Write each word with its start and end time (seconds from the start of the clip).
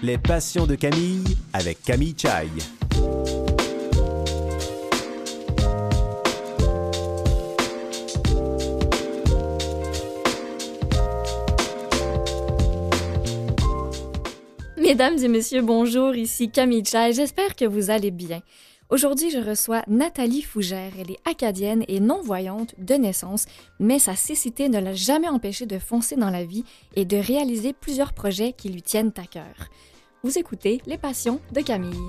Les 0.00 0.16
passions 0.16 0.64
de 0.64 0.76
Camille 0.76 1.24
avec 1.52 1.82
Camille 1.82 2.14
Chai. 2.16 2.46
Mesdames 14.76 15.18
et 15.18 15.28
messieurs, 15.28 15.62
bonjour, 15.62 16.14
ici 16.14 16.48
Camille 16.48 16.84
Chai, 16.84 17.12
j'espère 17.12 17.56
que 17.56 17.64
vous 17.64 17.90
allez 17.90 18.12
bien. 18.12 18.40
Aujourd'hui, 18.90 19.30
je 19.30 19.38
reçois 19.38 19.82
Nathalie 19.86 20.40
Fougère. 20.40 20.92
Elle 20.98 21.10
est 21.10 21.28
acadienne 21.28 21.84
et 21.88 22.00
non-voyante 22.00 22.74
de 22.78 22.94
naissance, 22.94 23.44
mais 23.78 23.98
sa 23.98 24.16
cécité 24.16 24.70
ne 24.70 24.78
l'a 24.80 24.94
jamais 24.94 25.28
empêchée 25.28 25.66
de 25.66 25.78
foncer 25.78 26.16
dans 26.16 26.30
la 26.30 26.44
vie 26.44 26.64
et 26.96 27.04
de 27.04 27.18
réaliser 27.18 27.74
plusieurs 27.74 28.14
projets 28.14 28.54
qui 28.54 28.70
lui 28.70 28.80
tiennent 28.80 29.12
à 29.18 29.26
cœur. 29.26 29.68
Vous 30.22 30.38
écoutez 30.38 30.80
Les 30.86 30.96
Passions 30.96 31.38
de 31.52 31.60
Camille. 31.60 32.08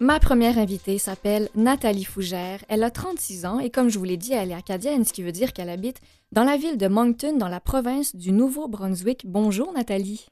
Ma 0.00 0.20
première 0.20 0.58
invitée 0.58 0.96
s'appelle 0.96 1.48
Nathalie 1.56 2.04
Fougère. 2.04 2.60
Elle 2.68 2.84
a 2.84 2.90
36 2.90 3.46
ans 3.46 3.58
et 3.58 3.68
comme 3.68 3.88
je 3.88 3.98
vous 3.98 4.04
l'ai 4.04 4.16
dit, 4.16 4.32
elle 4.32 4.52
est 4.52 4.54
acadienne, 4.54 5.04
ce 5.04 5.12
qui 5.12 5.24
veut 5.24 5.32
dire 5.32 5.52
qu'elle 5.52 5.68
habite 5.68 6.00
dans 6.30 6.44
la 6.44 6.56
ville 6.56 6.78
de 6.78 6.86
Moncton, 6.86 7.36
dans 7.36 7.48
la 7.48 7.58
province 7.58 8.14
du 8.14 8.30
Nouveau-Brunswick. 8.30 9.22
Bonjour 9.26 9.72
Nathalie. 9.72 10.28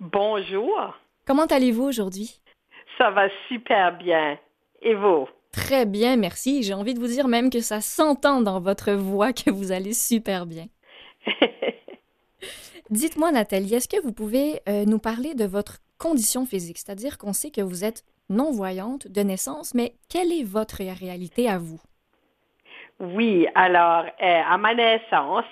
Bonjour. 0.00 0.96
Comment 1.26 1.44
allez-vous 1.44 1.82
aujourd'hui? 1.82 2.40
Ça 2.96 3.10
va 3.10 3.28
super 3.48 3.98
bien. 3.98 4.38
Et 4.80 4.94
vous? 4.94 5.28
Très 5.52 5.84
bien, 5.84 6.16
merci. 6.16 6.62
J'ai 6.62 6.72
envie 6.72 6.94
de 6.94 7.00
vous 7.00 7.06
dire 7.06 7.28
même 7.28 7.50
que 7.50 7.60
ça 7.60 7.82
s'entend 7.82 8.40
dans 8.40 8.58
votre 8.58 8.92
voix 8.92 9.34
que 9.34 9.50
vous 9.50 9.70
allez 9.70 9.92
super 9.92 10.46
bien. 10.46 10.64
Dites-moi 12.90 13.32
Nathalie, 13.32 13.74
est-ce 13.74 13.88
que 13.88 14.00
vous 14.00 14.12
pouvez 14.12 14.62
euh, 14.66 14.86
nous 14.86 14.98
parler 14.98 15.34
de 15.34 15.44
votre 15.44 15.76
condition 15.98 16.46
physique? 16.46 16.78
C'est-à-dire 16.78 17.18
qu'on 17.18 17.34
sait 17.34 17.50
que 17.50 17.60
vous 17.60 17.84
êtes 17.84 18.02
non-voyante 18.30 19.08
de 19.08 19.20
naissance, 19.20 19.74
mais 19.74 19.92
quelle 20.08 20.32
est 20.32 20.44
votre 20.44 20.78
réalité 20.78 21.48
à 21.48 21.58
vous? 21.58 21.80
Oui, 23.00 23.46
alors, 23.54 24.04
euh, 24.22 24.40
à 24.48 24.58
ma 24.58 24.74
naissance, 24.74 25.44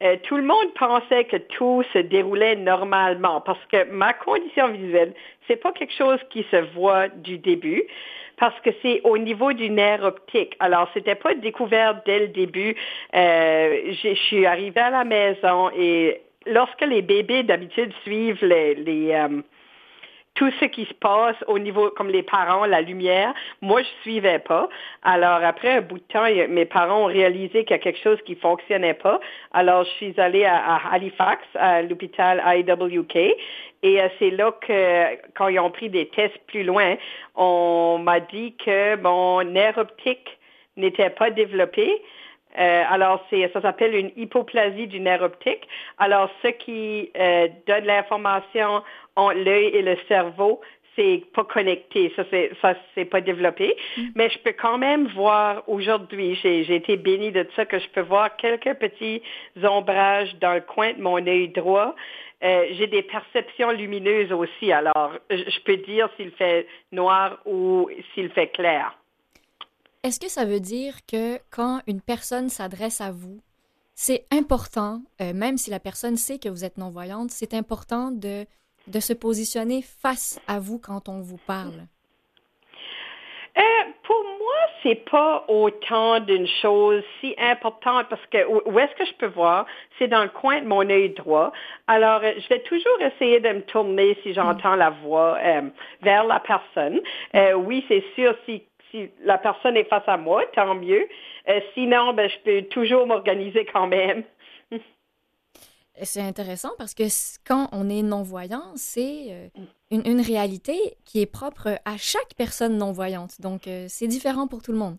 euh, 0.00 0.16
tout 0.22 0.36
le 0.36 0.44
monde 0.44 0.72
pensait 0.78 1.24
que 1.24 1.36
tout 1.36 1.82
se 1.92 1.98
déroulait 1.98 2.54
normalement 2.54 3.40
parce 3.40 3.64
que 3.70 3.84
ma 3.90 4.12
condition 4.12 4.68
visuelle, 4.68 5.12
c'est 5.46 5.56
pas 5.56 5.72
quelque 5.72 5.92
chose 5.92 6.20
qui 6.30 6.46
se 6.50 6.56
voit 6.74 7.08
du 7.08 7.38
début 7.38 7.82
parce 8.38 8.58
que 8.60 8.70
c'est 8.80 9.00
au 9.02 9.18
niveau 9.18 9.52
du 9.52 9.68
nerf 9.68 10.04
optique. 10.04 10.54
Alors, 10.60 10.88
c'était 10.94 11.16
pas 11.16 11.34
découvert 11.34 12.00
dès 12.06 12.20
le 12.20 12.28
début. 12.28 12.76
Euh, 13.14 13.92
je 14.00 14.14
suis 14.14 14.46
arrivée 14.46 14.80
à 14.80 14.90
la 14.90 15.02
maison 15.02 15.70
et 15.76 16.22
lorsque 16.46 16.82
les 16.82 17.02
bébés 17.02 17.42
d'habitude 17.42 17.92
suivent 18.04 18.44
les, 18.44 18.76
les 18.76 19.26
tout 20.38 20.52
ce 20.60 20.66
qui 20.66 20.84
se 20.84 20.94
passe 20.94 21.34
au 21.48 21.58
niveau, 21.58 21.90
comme 21.96 22.10
les 22.10 22.22
parents, 22.22 22.64
la 22.64 22.80
lumière, 22.80 23.34
moi, 23.60 23.82
je 23.82 23.88
suivais 24.02 24.38
pas. 24.38 24.68
Alors, 25.02 25.42
après 25.42 25.78
un 25.78 25.80
bout 25.80 25.98
de 25.98 26.04
temps, 26.12 26.26
mes 26.48 26.64
parents 26.64 27.02
ont 27.02 27.06
réalisé 27.06 27.64
qu'il 27.64 27.72
y 27.72 27.74
a 27.74 27.78
quelque 27.78 28.00
chose 28.00 28.18
qui 28.24 28.36
fonctionnait 28.36 28.94
pas. 28.94 29.18
Alors, 29.52 29.82
je 29.82 29.90
suis 29.90 30.14
allée 30.20 30.44
à, 30.44 30.76
Halifax, 30.92 31.42
à 31.56 31.82
l'hôpital 31.82 32.40
IWK. 32.46 33.16
Et 33.16 34.00
euh, 34.00 34.08
c'est 34.20 34.30
là 34.30 34.52
que, 34.60 35.16
quand 35.34 35.48
ils 35.48 35.58
ont 35.58 35.72
pris 35.72 35.90
des 35.90 36.06
tests 36.06 36.38
plus 36.46 36.62
loin, 36.62 36.94
on 37.34 37.98
m'a 38.00 38.20
dit 38.20 38.54
que 38.64 38.94
mon 38.94 39.42
nerf 39.42 39.76
optique 39.76 40.38
n'était 40.76 41.10
pas 41.10 41.30
développé. 41.30 42.00
Euh, 42.58 42.84
alors, 42.88 43.24
c'est, 43.30 43.50
ça 43.52 43.60
s'appelle 43.60 43.94
une 43.94 44.10
hypoplasie 44.16 44.86
du 44.86 45.00
nerf 45.00 45.22
optique. 45.22 45.68
Alors, 45.98 46.30
ce 46.42 46.48
qui 46.48 47.10
euh, 47.16 47.48
donne 47.66 47.84
l'information 47.84 48.82
l'œil 49.34 49.66
et 49.74 49.82
le 49.82 49.96
cerveau, 50.06 50.60
c'est 50.94 51.22
pas 51.34 51.44
connecté, 51.44 52.12
ça 52.16 52.24
c'est 52.30 52.50
ça 52.60 52.74
c'est 52.94 53.04
pas 53.04 53.20
développé, 53.20 53.76
mm. 53.96 54.02
mais 54.16 54.28
je 54.30 54.38
peux 54.38 54.52
quand 54.52 54.78
même 54.78 55.06
voir 55.08 55.62
aujourd'hui, 55.68 56.34
j'ai 56.42 56.74
été 56.74 56.96
bénie 56.96 57.30
de 57.30 57.46
ça 57.54 57.64
que 57.64 57.78
je 57.78 57.88
peux 57.88 58.00
voir 58.00 58.36
quelques 58.36 58.74
petits 58.74 59.22
ombrages 59.62 60.36
dans 60.40 60.54
le 60.54 60.60
coin 60.60 60.92
de 60.92 61.00
mon 61.00 61.24
œil 61.26 61.48
droit. 61.48 61.94
Euh, 62.44 62.66
j'ai 62.72 62.86
des 62.86 63.02
perceptions 63.02 63.72
lumineuses 63.72 64.32
aussi, 64.32 64.70
alors 64.72 65.12
je 65.30 65.60
peux 65.64 65.76
dire 65.78 66.08
s'il 66.16 66.30
fait 66.32 66.66
noir 66.92 67.38
ou 67.44 67.88
s'il 68.14 68.30
fait 68.30 68.48
clair. 68.48 68.96
Est-ce 70.08 70.20
que 70.20 70.30
ça 70.30 70.46
veut 70.46 70.60
dire 70.60 70.94
que 71.06 71.38
quand 71.50 71.82
une 71.86 72.00
personne 72.00 72.48
s'adresse 72.48 73.02
à 73.02 73.10
vous, 73.10 73.42
c'est 73.94 74.24
important, 74.32 75.02
euh, 75.20 75.34
même 75.34 75.58
si 75.58 75.68
la 75.68 75.80
personne 75.80 76.16
sait 76.16 76.38
que 76.38 76.48
vous 76.48 76.64
êtes 76.64 76.78
non-voyante, 76.78 77.30
c'est 77.30 77.52
important 77.52 78.10
de 78.10 78.46
de 78.86 79.00
se 79.00 79.12
positionner 79.12 79.82
face 79.82 80.40
à 80.48 80.60
vous 80.60 80.78
quand 80.78 81.10
on 81.10 81.20
vous 81.20 81.36
parle? 81.46 81.86
Euh, 83.58 83.62
pour 84.04 84.22
moi, 84.22 84.54
c'est 84.82 85.04
pas 85.10 85.44
autant 85.48 86.20
d'une 86.20 86.46
chose 86.62 87.02
si 87.20 87.34
importante 87.38 88.06
parce 88.08 88.24
que 88.30 88.46
où 88.46 88.78
est-ce 88.78 88.94
que 88.94 89.04
je 89.04 89.14
peux 89.14 89.26
voir? 89.26 89.66
C'est 89.98 90.08
dans 90.08 90.22
le 90.22 90.28
coin 90.28 90.62
de 90.62 90.66
mon 90.66 90.88
œil 90.88 91.10
droit. 91.10 91.52
Alors, 91.86 92.20
euh, 92.22 92.32
je 92.38 92.48
vais 92.48 92.60
toujours 92.60 92.98
essayer 93.00 93.40
de 93.40 93.48
me 93.48 93.62
tourner 93.62 94.16
si 94.22 94.32
j'entends 94.32 94.76
la 94.76 94.90
voix 94.90 95.36
euh, 95.42 95.62
vers 96.00 96.24
la 96.24 96.40
personne. 96.40 97.00
oui, 97.66 97.84
c'est 97.88 98.04
sûr, 98.14 98.34
si, 98.46 98.62
si 98.90 99.10
la 99.24 99.38
personne 99.38 99.76
est 99.76 99.88
face 99.88 100.06
à 100.06 100.16
moi, 100.16 100.44
tant 100.54 100.74
mieux. 100.74 101.08
sinon, 101.74 102.12
ben, 102.12 102.28
je 102.28 102.38
peux 102.44 102.62
toujours 102.68 103.06
m'organiser 103.06 103.64
quand 103.64 103.86
même. 103.86 104.24
c'est 106.02 106.22
intéressant 106.22 106.70
parce 106.78 106.94
que 106.94 107.04
quand 107.46 107.68
on 107.72 107.88
est 107.88 108.02
non-voyant, 108.02 108.72
c'est 108.76 109.26
euh, 109.30 109.48
une, 109.90 110.20
réalité 110.20 110.76
qui 111.04 111.20
est 111.20 111.30
propre 111.30 111.78
à 111.84 111.96
chaque 111.96 112.34
personne 112.36 112.76
non-voyante. 112.76 113.40
Donc, 113.40 113.66
euh, 113.66 113.86
c'est 113.88 114.06
différent 114.06 114.46
pour 114.46 114.62
tout 114.62 114.72
le 114.72 114.78
monde. 114.78 114.96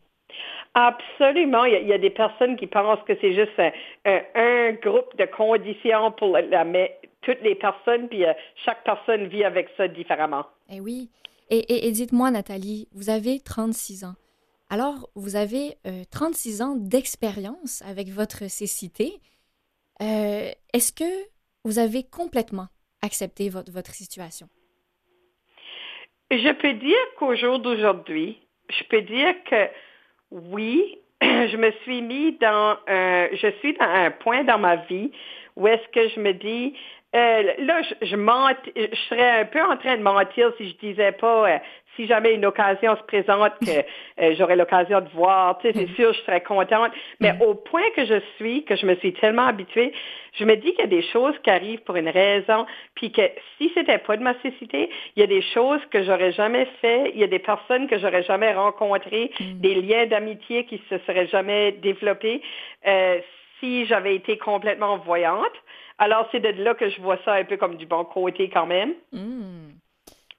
Absolument. 0.76 1.66
Il 1.66 1.88
y, 1.88 1.94
a, 1.94 1.98
des 1.98 2.10
personnes 2.12 2.56
qui 2.56 2.68
pensent 2.68 3.04
que 3.08 3.14
c'est 3.20 3.34
juste 3.34 3.60
un, 4.06 4.72
groupe 4.74 5.16
de 5.18 5.26
conditions 5.26 6.12
pour 6.12 6.38
la, 6.38 6.66
toutes 7.22 7.42
les 7.42 7.56
personnes, 7.56 8.08
puis 8.08 8.26
euh, 8.26 8.34
chaque 8.66 8.84
personne 8.84 9.28
vit 9.28 9.44
avec 9.44 9.70
ça 9.78 9.88
différemment. 9.88 10.46
Eh 10.72 10.80
oui. 10.80 11.10
Et, 11.52 11.92
dites-moi, 11.92 12.30
Nathalie, 12.30 12.88
vous 12.94 13.10
avez 13.10 13.40
36 13.40 14.04
ans. 14.04 14.14
Alors, 14.70 15.10
vous 15.16 15.36
avez 15.36 15.78
36 16.12 16.62
ans 16.62 16.76
d'expérience 16.76 17.82
avec 17.88 18.10
votre 18.10 18.50
cécité. 18.50 19.14
Euh, 20.02 20.52
est-ce 20.74 20.94
que 20.94 21.28
vous 21.66 21.80
avez 21.80 22.04
complètement 22.04 22.68
accepté 23.02 23.50
votre, 23.50 23.72
votre 23.72 23.92
situation? 23.92 24.48
Je 26.32 26.52
peux 26.54 26.74
dire 26.74 26.98
qu'au 27.18 27.36
jour 27.36 27.58
d'aujourd'hui, 27.58 28.38
je 28.70 28.84
peux 28.84 29.02
dire 29.02 29.34
que 29.50 29.68
oui, 30.30 31.00
je 31.22 31.58
me 31.58 31.72
suis 31.84 32.02
mis 32.02 32.38
dans 32.38 32.78
un, 32.88 33.30
je 33.34 33.52
suis 33.60 33.74
dans 33.74 33.86
un 33.86 34.12
point 34.12 34.44
dans 34.44 34.60
ma 34.60 34.76
vie 34.76 35.12
où 35.56 35.68
est-ce 35.68 35.88
que 35.90 36.08
je 36.10 36.20
me 36.20 36.34
dis, 36.34 36.74
euh, 37.16 37.44
là, 37.58 37.82
je, 37.82 38.06
je, 38.06 38.16
je 38.16 39.00
serais 39.10 39.42
un 39.42 39.46
peu 39.46 39.62
en 39.62 39.78
train 39.78 39.98
de 39.98 40.04
mentir 40.04 40.52
si 40.58 40.70
je 40.70 40.78
disais 40.78 41.12
pas, 41.14 41.50
euh, 41.50 41.58
si 41.96 42.06
jamais 42.06 42.36
une 42.36 42.46
occasion 42.46 42.96
se 42.96 43.04
présente 43.04 43.54
que 43.66 43.72
euh, 44.22 44.36
j'aurai 44.38 44.56
l'occasion 44.56 45.02
de 45.02 45.10
voir, 45.10 45.58
tu 45.58 45.68
sais, 45.68 45.74
c'est 45.76 45.92
mm. 45.92 45.96
sûr, 45.96 46.14
je 46.14 46.20
serais 46.22 46.42
contente. 46.42 46.92
Mais 47.20 47.34
mm. 47.34 47.42
au 47.42 47.56
point 47.56 47.90
que 47.96 48.06
je 48.06 48.22
suis, 48.38 48.64
que 48.64 48.76
je 48.76 48.86
me 48.86 48.96
suis 48.96 49.14
tellement 49.14 49.48
habituée, 49.48 49.92
je 50.38 50.46
me 50.46 50.56
dis 50.56 50.72
qu'il 50.72 50.82
y 50.82 50.84
a 50.84 50.88
des 50.88 51.02
choses 51.02 51.34
qui 51.44 51.50
arrivent 51.50 51.82
pour 51.82 51.96
une 51.96 52.10
raison, 52.10 52.68
puis 52.94 53.12
que 53.12 53.24
si 53.58 53.72
c'était 53.74 53.98
pas 53.98 54.16
de 54.16 54.24
ma 54.24 54.40
cécité, 54.42 54.90
il 55.16 55.20
y 55.20 55.24
a 55.24 55.28
des 55.28 55.42
choses 55.42 55.82
que 55.92 56.04
j'aurais 56.04 56.32
jamais 56.32 56.68
fait, 56.80 57.12
il 57.16 57.20
y 57.20 57.24
a 57.24 57.28
des 57.28 57.40
personnes 57.40 57.88
que 57.88 57.98
j'aurais 57.98 58.24
jamais 58.24 58.54
rencontrées, 58.54 59.32
mm. 59.40 59.60
des 59.60 59.76
liens 59.76 60.06
d'amitié 60.06 60.66
qui 60.66 60.80
se 60.90 60.98
seraient 61.00 61.28
jamais 61.28 61.72
développés 61.72 62.42
euh, 62.88 63.20
si 63.60 63.86
j'avais 63.88 64.16
été 64.16 64.38
complètement 64.38 64.98
voyante. 64.98 65.52
Alors, 66.00 66.28
c'est 66.32 66.40
de 66.40 66.48
là 66.64 66.74
que 66.76 66.90
je 66.90 67.02
vois 67.02 67.18
ça 67.26 67.34
un 67.34 67.44
peu 67.44 67.58
comme 67.58 67.76
du 67.76 67.86
bon 67.86 68.06
côté 68.06 68.50
quand 68.50 68.66
même. 68.66 68.94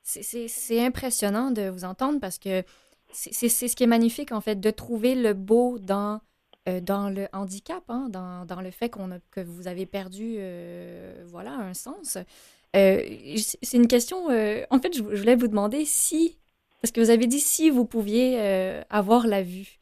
C'est 0.03 0.81
impressionnant 0.85 1.51
de 1.51 1.69
vous 1.69 1.85
entendre 1.85 2.19
parce 2.19 2.39
que 2.39 2.65
c'est 3.13 3.49
ce 3.49 3.77
qui 3.77 3.85
est 3.85 3.89
magnifique, 3.89 4.33
en 4.33 4.41
fait, 4.41 4.59
de 4.59 4.71
trouver 4.71 5.15
le 5.15 5.35
beau 5.35 5.79
dans, 5.79 6.21
euh, 6.69 6.81
dans 6.81 7.11
le 7.11 7.29
handicap, 7.35 7.83
hein, 7.89 8.09
dans, 8.09 8.47
dans, 8.47 8.63
le 8.63 8.71
fait 8.71 8.89
qu'on 8.89 9.21
que 9.31 9.41
vous 9.41 9.69
avez 9.69 9.85
perdu 9.85 10.37
euh, 10.39 11.25
voilà, 11.27 11.53
un 11.53 11.75
sens. 11.75 12.17
Euh, 12.75 13.01
c'est 13.37 13.77
une 13.77 13.89
question, 13.89 14.27
en 14.27 14.79
fait, 14.79 14.97
je, 14.97 15.03
voulais 15.03 15.37
vous 15.37 15.49
demander 15.49 15.85
si, 15.85 16.39
parce 16.81 16.91
que 16.91 17.01
vous 17.01 17.11
avez 17.11 17.27
dit 17.27 17.41
si 17.41 17.69
vous 17.69 17.85
pouviez 17.85 18.41
avoir 18.89 19.27
la 19.27 19.43
vue. 19.43 19.79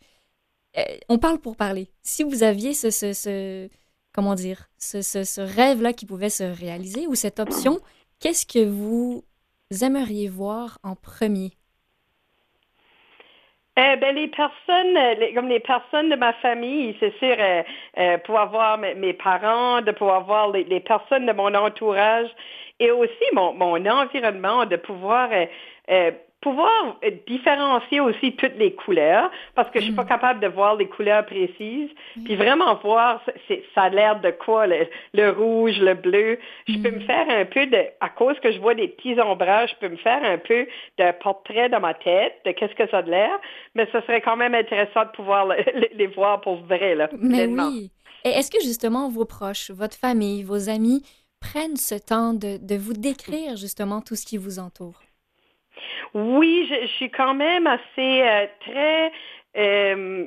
on 1.09 1.19
parle 1.19 1.39
pour 1.39 1.55
parler. 1.55 1.89
Si 2.03 2.25
vous 2.25 2.43
aviez 2.43 2.75
ce, 2.75 2.91
ce 2.91 3.69
comment 4.19 4.35
dire, 4.35 4.67
ce, 4.79 5.01
ce, 5.01 5.41
rêve-là 5.41 5.93
qui 5.93 6.05
pouvait 6.05 6.29
se 6.29 6.43
réaliser 6.43 7.07
ou 7.07 7.15
cette 7.15 7.39
option, 7.39 7.79
qu'est-ce 8.21 8.45
que 8.45 8.69
vous 8.69 9.23
aimeriez 9.81 10.29
voir 10.29 10.79
en 10.83 10.97
premier? 10.97 11.53
Eh 13.77 13.95
ben 14.01 14.17
les 14.17 14.27
personnes, 14.27 14.99
comme 15.37 15.49
les 15.49 15.61
personnes 15.61 16.11
de 16.11 16.17
ma 16.17 16.33
famille, 16.33 16.97
c'est 16.99 17.17
sûr, 17.21 17.37
euh, 17.39 18.19
pouvoir 18.19 18.51
voir 18.51 18.79
mes, 18.79 19.13
parents, 19.13 19.83
de 19.83 19.93
pouvoir 19.93 20.25
voir 20.25 20.51
les, 20.51 20.81
personnes 20.81 21.27
de 21.27 21.33
mon 21.33 21.55
entourage 21.55 22.29
et 22.81 22.91
aussi 22.91 23.25
mon, 23.35 23.53
mon 23.53 23.87
environnement, 23.87 24.67
de 24.67 24.75
pouvoir 24.75 25.29
pouvoir 26.41 26.99
différencier 27.27 27.99
aussi 27.99 28.33
toutes 28.37 28.57
les 28.59 28.73
couleurs 28.73 29.31
parce 29.57 29.69
que 29.71 29.81
je 29.81 29.87
suis 29.87 29.95
pas 29.95 30.05
mm. 30.05 30.09
capable 30.09 30.41
de 30.41 30.47
voir 30.47 30.77
les 30.77 30.87
couleurs 30.87 31.27
précises. 31.27 31.91
Puis 32.25 32.37
vraiment 32.37 32.77
voir 32.77 33.21
ça 33.75 33.83
a 33.83 33.89
l'air 33.89 34.21
de 34.21 34.31
quoi 34.31 34.67
le, 34.67 35.31
rouge 35.31 35.79
le 35.81 35.95
bleu. 35.95 36.39
Je 36.69 36.79
peux 36.79 36.91
me 36.91 36.99
mm. 36.99 37.07
faire 37.07 37.27
un 37.29 37.45
peu 37.45 37.67
de 37.67 37.85
à 38.01 38.09
cause 38.09 38.39
que 38.41 38.53
je 38.53 38.59
vois 38.61 38.75
des 38.75 38.89
petits 38.89 39.21
ombrages 39.21 39.71
je 39.71 39.87
peux 39.87 39.93
me 39.93 39.97
faire 39.97 40.23
un 40.23 40.39
peu 40.39 40.67
de 40.99 41.13
portrait 41.21 41.69
dans 41.69 41.81
ma 41.81 41.95
tête 41.95 42.35
de 42.45 42.53
qu'est-ce 42.53 42.75
que 42.75 42.89
ça 42.89 42.99
a 42.99 43.03
l'air. 43.03 43.39
Mais 43.75 43.89
ce 43.93 44.01
serait 44.03 44.21
quand 44.21 44.37
même 44.37 44.55
intéressant 44.55 45.05
de 45.05 45.11
pouvoir 45.11 45.49
les 45.93 46.07
voir 46.07 46.41
pour 46.41 46.57
vrai 46.65 46.95
là 46.95 47.09
mais 47.19 47.47
oui. 47.47 47.91
Et 48.25 48.31
est-ce 48.31 48.51
que 48.51 48.61
justement 48.63 49.09
vos 49.09 49.25
proches 49.25 49.71
votre 49.71 49.97
famille 49.97 50.45
vos 50.45 50.69
amis 50.69 51.03
prennent 51.41 51.77
ce 51.77 51.95
temps 51.95 52.33
de, 52.33 52.59
de 52.59 52.77
vous 52.77 52.93
décrire 52.93 53.57
justement 53.57 54.01
tout 54.01 54.15
ce 54.15 54.25
qui 54.25 54.37
vous 54.37 54.59
entoure? 54.59 55.01
Oui, 56.15 56.69
je, 56.71 56.87
suis 56.89 57.11
quand 57.11 57.35
même 57.35 57.67
assez 57.67 58.23
euh, 58.23 58.47
très 58.61 59.13
euh, 59.57 60.27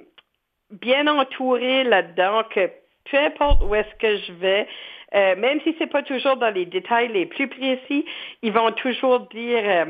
bien 0.71 1.07
entourée 1.07 1.83
là-dedans 1.83 2.44
que 2.50 2.69
peu 3.09 3.18
importe 3.18 3.63
où 3.63 3.75
est-ce 3.75 3.95
que 3.95 4.18
je 4.18 4.33
vais, 4.33 4.68
euh, 5.15 5.36
même 5.36 5.59
si 5.62 5.75
c'est 5.77 5.88
pas 5.88 6.03
toujours 6.03 6.38
dans 6.38 6.53
les 6.53 6.65
détails 6.65 7.09
les 7.09 7.25
plus 7.25 7.48
précis, 7.48 8.06
ils 8.42 8.53
vont 8.53 8.71
toujours 8.71 9.21
dire 9.27 9.88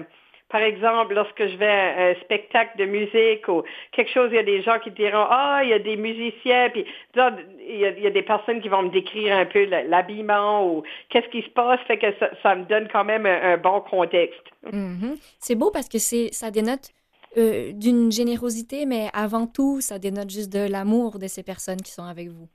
par 0.51 0.61
exemple, 0.61 1.13
lorsque 1.13 1.47
je 1.47 1.55
vais 1.55 1.65
à 1.65 2.07
un 2.09 2.15
spectacle 2.15 2.77
de 2.77 2.85
musique 2.85 3.47
ou 3.47 3.63
quelque 3.93 4.11
chose, 4.11 4.29
il 4.31 4.35
y 4.35 4.39
a 4.39 4.43
des 4.43 4.61
gens 4.61 4.79
qui 4.79 4.91
diront 4.91 5.25
Ah, 5.29 5.61
il 5.63 5.69
y 5.69 5.73
a 5.73 5.79
des 5.79 5.95
musiciens, 5.95 6.69
puis 6.69 6.85
il 7.15 7.79
y, 7.79 7.85
a, 7.85 8.09
des 8.09 8.21
personnes 8.21 8.61
qui 8.61 8.67
vont 8.67 8.83
me 8.83 8.89
décrire 8.89 9.35
un 9.37 9.45
peu 9.45 9.65
l'habillement 9.65 10.67
ou 10.67 10.83
qu'est-ce 11.09 11.27
qui 11.29 11.41
se 11.41 11.49
passe, 11.49 11.79
fait 11.87 11.97
que 11.97 12.07
ça, 12.43 12.55
me 12.55 12.65
donne 12.65 12.89
quand 12.91 13.05
même 13.05 13.25
un, 13.25 13.57
bon 13.57 13.79
contexte. 13.81 14.43
Mm-hmm. 14.65 15.17
C'est 15.39 15.55
beau 15.55 15.71
parce 15.71 15.87
que 15.87 15.97
ça 15.99 16.51
dénote 16.51 16.89
euh, 17.37 17.71
d'une 17.71 18.11
générosité, 18.11 18.85
mais 18.85 19.09
avant 19.13 19.47
tout, 19.47 19.79
ça 19.79 19.99
dénote 19.99 20.29
juste 20.29 20.51
de 20.51 20.69
l'amour 20.69 21.17
de 21.17 21.27
ces 21.27 21.43
personnes 21.43 21.81
qui 21.81 21.91
sont 21.91 22.03
avec 22.03 22.27
vous. 22.27 22.49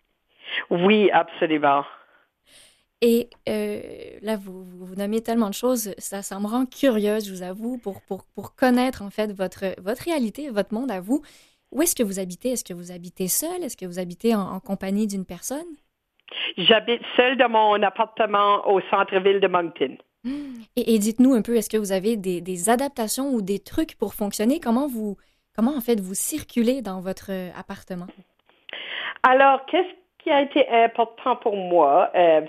Oui, 0.70 1.10
absolument. 1.12 1.84
Et 3.02 3.28
euh, 3.48 3.81
là, 4.22 4.37
vous, 4.37 4.64
vous, 4.64 4.94
nommez 4.94 5.20
tellement 5.20 5.48
de 5.48 5.54
choses, 5.54 5.94
ça, 5.98 6.22
ça 6.22 6.40
me 6.40 6.46
rend 6.46 6.64
curieuse, 6.64 7.26
je 7.26 7.32
vous 7.32 7.43
avoue, 7.43 7.78
pour, 7.78 8.00
pour, 8.02 8.25
pour 8.34 8.54
connaître 8.54 9.02
en 9.02 9.10
fait 9.10 9.32
votre, 9.32 9.78
votre 9.82 10.02
réalité, 10.04 10.48
votre 10.48 10.72
monde 10.72 10.90
à 10.90 11.00
vous. 11.00 11.22
Où 11.72 11.82
est-ce 11.82 11.94
que 11.94 12.02
vous 12.02 12.19
habitez? 12.19 12.52
Est-ce 12.52 12.64
que 12.64 12.72
vous 12.72 12.93
habitez 12.93 13.28
seul? 13.28 13.62
Est-ce 13.62 13.76
que 13.76 13.84
vous 13.84 13.98
habitez 13.98 14.34
en, 14.34 14.60
compagnie 14.60 15.06
d'une 15.06 15.26
personne? 15.26 15.66
J'habite 16.56 17.02
seul 17.16 17.37
dans 17.37 17.50
mon 17.50 17.82
appartement 17.82 18.66
au 18.69 18.81
centre-ville 18.90 19.40
de 19.40 19.48
Moncton. 19.48 19.98
Et, 20.75 20.98
dites-nous 20.98 21.34
un 21.34 21.43
peu, 21.43 21.54
est-ce 21.56 21.70
que 21.70 21.76
vous 21.76 21.93
avez 21.93 22.16
des, 22.16 22.40
des, 22.40 22.69
adaptations 22.69 23.31
ou 23.32 23.43
des 23.43 23.60
trucs 23.60 23.96
pour 23.96 24.14
fonctionner? 24.14 24.58
Comment 24.58 24.88
vous, 24.88 25.16
comment 25.54 25.76
en 25.76 25.81
fait 25.81 26.00
vous 26.00 26.14
circulez 26.14 26.82
dans 26.82 27.00
votre 27.00 27.31
appartement? 27.56 28.08
Alors, 29.22 29.64
qu'est-ce 29.66 30.06
qui 30.26 30.32
a 30.32 30.40
été 30.40 30.69
important 30.69 31.37
pour 31.37 31.56
moi, 31.56 32.11
euh, 32.17 32.40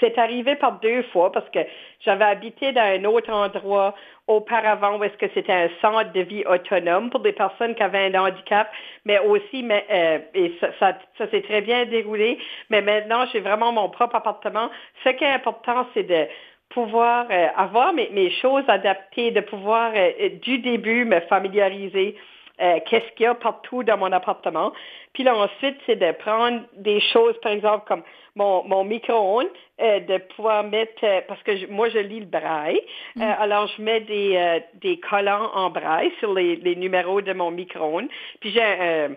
c'est 0.00 0.16
arrivé 0.16 0.56
par 0.56 0.80
deux 0.80 1.02
fois 1.12 1.30
parce 1.30 1.48
que 1.50 1.58
j'avais 2.00 2.24
habité 2.24 2.72
dans 2.72 2.80
un 2.80 3.04
autre 3.04 3.30
endroit 3.30 3.94
auparavant 4.26 4.98
où 4.98 5.04
est-ce 5.04 5.18
que 5.18 5.26
c'était 5.34 5.52
un 5.52 5.68
centre 5.82 6.12
de 6.12 6.20
vie 6.22 6.44
autonome 6.46 7.10
pour 7.10 7.20
des 7.20 7.34
personnes 7.34 7.74
qui 7.74 7.82
avaient 7.82 8.06
un 8.06 8.24
handicap, 8.24 8.70
mais 9.04 9.18
aussi, 9.18 9.62
mais, 9.62 9.84
euh, 9.90 10.18
et 10.32 10.54
ça, 10.80 10.96
ça, 11.18 11.30
s'est 11.30 11.42
très 11.42 11.60
bien 11.60 11.84
déroulé, 11.84 12.38
mais 12.70 12.80
maintenant 12.80 13.26
j'ai 13.30 13.40
vraiment 13.40 13.70
mon 13.70 13.90
propre 13.90 14.16
appartement. 14.16 14.70
Ce 15.04 15.10
qui 15.10 15.24
est 15.24 15.32
important, 15.32 15.86
c'est 15.92 16.04
de 16.04 16.26
pouvoir 16.70 17.26
euh, 17.30 17.48
avoir 17.54 17.92
mes, 17.92 18.08
mes, 18.14 18.30
choses 18.30 18.64
adaptées, 18.66 19.30
de 19.30 19.42
pouvoir 19.42 19.92
du 20.40 20.58
début 20.60 21.04
me 21.04 21.20
familiariser 21.20 22.16
euh, 22.60 22.78
qu'est-ce 22.86 23.12
qu'il 23.14 23.24
y 23.24 23.26
a 23.26 23.34
partout 23.34 23.82
dans 23.82 23.98
mon 23.98 24.12
appartement. 24.12 24.72
Puis 25.12 25.22
là, 25.24 25.36
ensuite, 25.36 25.76
c'est 25.86 25.96
de 25.96 26.12
prendre 26.12 26.62
des 26.76 27.00
choses, 27.00 27.34
par 27.42 27.52
exemple, 27.52 27.84
comme 27.86 28.02
mon, 28.34 28.64
mon 28.64 28.84
micro-ondes, 28.84 29.48
euh, 29.80 30.00
de 30.00 30.18
pouvoir 30.34 30.64
mettre, 30.64 31.04
euh, 31.04 31.20
parce 31.28 31.42
que 31.42 31.66
moi, 31.66 31.88
je 31.88 31.98
lis 31.98 32.20
le 32.20 32.26
braille, 32.26 32.80
mm. 33.16 33.22
alors 33.22 33.66
je 33.68 33.82
mets 33.82 34.00
des, 34.00 34.60
des 34.74 34.98
collants 35.00 35.50
en 35.54 35.70
braille 35.70 36.12
sur 36.18 36.32
les, 36.34 36.56
les 36.56 36.76
numéros 36.76 37.20
de 37.20 37.32
mon 37.32 37.50
micro-ondes. 37.50 38.08
Puis 38.40 38.50
j'ai 38.50 39.16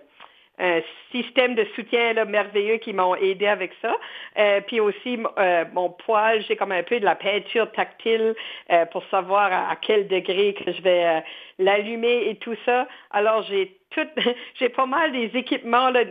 un 0.60 0.82
système 1.12 1.56
de 1.56 1.66
soutien 1.76 2.14
là, 2.14 2.26
merveilleux 2.26 2.78
qui 2.78 2.94
m'ont 2.94 3.16
aidé 3.16 3.48
avec 3.48 3.72
ça. 3.82 3.96
Euh, 4.38 4.62
puis 4.62 4.80
aussi, 4.80 5.18
euh, 5.38 5.66
mon 5.74 5.90
poil, 5.90 6.44
j'ai 6.48 6.56
comme 6.56 6.72
un 6.72 6.84
peu 6.84 7.00
de 7.00 7.06
la 7.06 7.16
peinture 7.16 7.72
tactile 7.72 8.36
euh, 8.72 8.86
pour 8.88 9.04
savoir 9.06 9.52
à, 9.52 9.76
quel 9.78 10.08
degré 10.08 10.54
que 10.54 10.72
je 10.72 10.82
vais 10.82 11.24
l'allumer 11.58 12.30
et 12.30 12.36
tout 12.36 12.56
ça. 12.66 12.88
Alors, 13.12 13.44
j'ai 13.44 13.78
tout, 13.92 14.08
j'ai 14.60 14.70
pas 14.70 14.86
mal 14.86 15.12
des 15.12 15.32
équipements 15.38 15.90
là, 15.90 16.04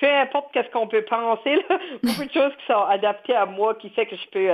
peu 0.00 0.06
importe 0.06 0.52
qu'est-ce 0.52 0.70
qu'on 0.70 0.86
peut 0.86 1.02
penser, 1.02 1.56
là, 1.68 1.80
beaucoup 2.02 2.24
de 2.24 2.32
choses 2.32 2.52
qui 2.58 2.66
sont 2.66 2.84
adaptées 2.84 3.34
à 3.34 3.46
moi, 3.46 3.74
qui 3.74 3.90
fait 3.90 4.06
que 4.06 4.14
je 4.14 4.28
peux 4.28 4.48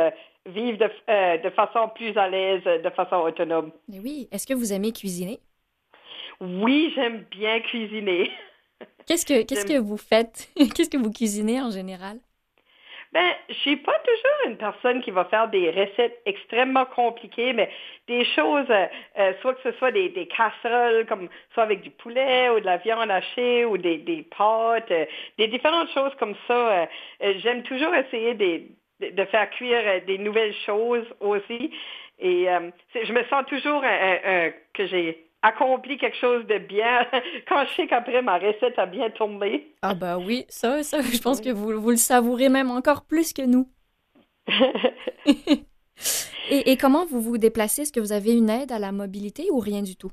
vivre 0.46 0.78
de, 0.78 1.42
de 1.42 1.50
façon 1.50 1.90
plus 1.94 2.16
à 2.16 2.28
l'aise, 2.28 2.62
de 2.64 2.90
façon 2.90 3.16
autonome. 3.16 3.72
oui. 3.88 4.28
Est-ce 4.32 4.46
que 4.46 4.54
vous 4.54 4.72
aimez 4.72 4.92
cuisiner? 4.92 5.38
Oui, 6.40 6.92
j'aime 6.94 7.24
bien 7.30 7.60
cuisiner. 7.60 8.30
Qu'est-ce 9.06 9.26
que, 9.26 9.42
qu'est-ce 9.42 9.66
que 9.66 9.78
vous 9.78 9.96
faites? 9.96 10.48
qu'est-ce 10.56 10.90
que 10.90 10.96
vous 10.96 11.12
cuisinez 11.12 11.60
en 11.60 11.70
général? 11.70 12.18
Ben, 13.14 13.32
je 13.48 13.54
suis 13.54 13.76
pas 13.76 13.96
toujours 14.00 14.50
une 14.50 14.56
personne 14.56 15.00
qui 15.00 15.12
va 15.12 15.24
faire 15.26 15.46
des 15.46 15.70
recettes 15.70 16.20
extrêmement 16.26 16.84
compliquées, 16.84 17.52
mais 17.52 17.70
des 18.08 18.24
choses, 18.24 18.66
euh, 18.70 18.86
euh, 19.20 19.32
soit 19.40 19.54
que 19.54 19.70
ce 19.70 19.78
soit 19.78 19.92
des, 19.92 20.08
des, 20.08 20.26
casseroles, 20.26 21.06
comme 21.06 21.28
soit 21.52 21.62
avec 21.62 21.82
du 21.82 21.90
poulet 21.90 22.50
ou 22.50 22.58
de 22.58 22.64
la 22.64 22.78
viande 22.78 23.08
hachée 23.12 23.64
ou 23.66 23.78
des, 23.78 23.98
des 23.98 24.24
pâtes, 24.36 24.90
euh, 24.90 25.06
des 25.38 25.46
différentes 25.46 25.92
choses 25.92 26.12
comme 26.18 26.34
ça. 26.48 26.88
J'aime 27.20 27.62
toujours 27.62 27.94
essayer 27.94 28.34
de, 28.34 28.62
de 29.08 29.24
faire 29.26 29.48
cuire 29.50 30.02
des 30.08 30.18
nouvelles 30.18 30.54
choses 30.66 31.06
aussi. 31.20 31.70
Et 32.18 32.46
je 32.94 33.12
me 33.12 33.22
sens 33.24 33.44
toujours 33.46 33.82
que 33.82 34.86
j'ai 34.86 35.23
accompli 35.44 35.98
quelque 35.98 36.16
chose 36.16 36.46
de 36.46 36.58
bien 36.58 37.06
quand 37.48 37.64
je 37.66 37.74
sais 37.74 37.86
qu'après 37.86 38.22
ma 38.22 38.38
recette 38.38 38.78
a 38.78 38.86
bien 38.86 39.10
tombé. 39.10 39.68
Ah 39.82 39.94
bah 39.94 40.18
oui, 40.18 40.46
ça, 40.48 40.82
ça, 40.82 41.00
je 41.02 41.20
pense 41.20 41.40
que 41.40 41.50
vous, 41.50 41.80
vous 41.80 41.90
le 41.90 41.96
savourez 41.96 42.48
même 42.48 42.70
encore 42.70 43.04
plus 43.04 43.32
que 43.32 43.42
nous. 43.42 43.68
et, 45.26 46.72
et, 46.72 46.76
comment 46.76 47.04
vous 47.06 47.20
vous 47.20 47.38
déplacez? 47.38 47.82
Est-ce 47.82 47.92
que 47.92 48.00
vous 48.00 48.12
avez 48.12 48.32
une 48.32 48.50
aide 48.50 48.72
à 48.72 48.78
la 48.78 48.92
mobilité 48.92 49.44
ou 49.50 49.58
rien 49.58 49.82
du 49.82 49.96
tout? 49.96 50.10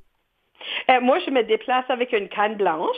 Euh, 0.90 1.02
moi, 1.02 1.20
je 1.26 1.32
me 1.32 1.44
déplace 1.44 1.86
avec 1.90 2.14
une 2.14 2.30
canne 2.30 2.56
blanche. 2.56 2.98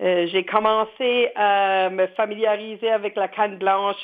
Euh, 0.00 0.26
j'ai 0.28 0.44
commencé 0.44 1.30
à 1.34 1.90
me 1.90 2.06
familiariser 2.08 2.88
avec 2.90 3.16
la 3.16 3.26
canne 3.26 3.58
blanche 3.58 3.96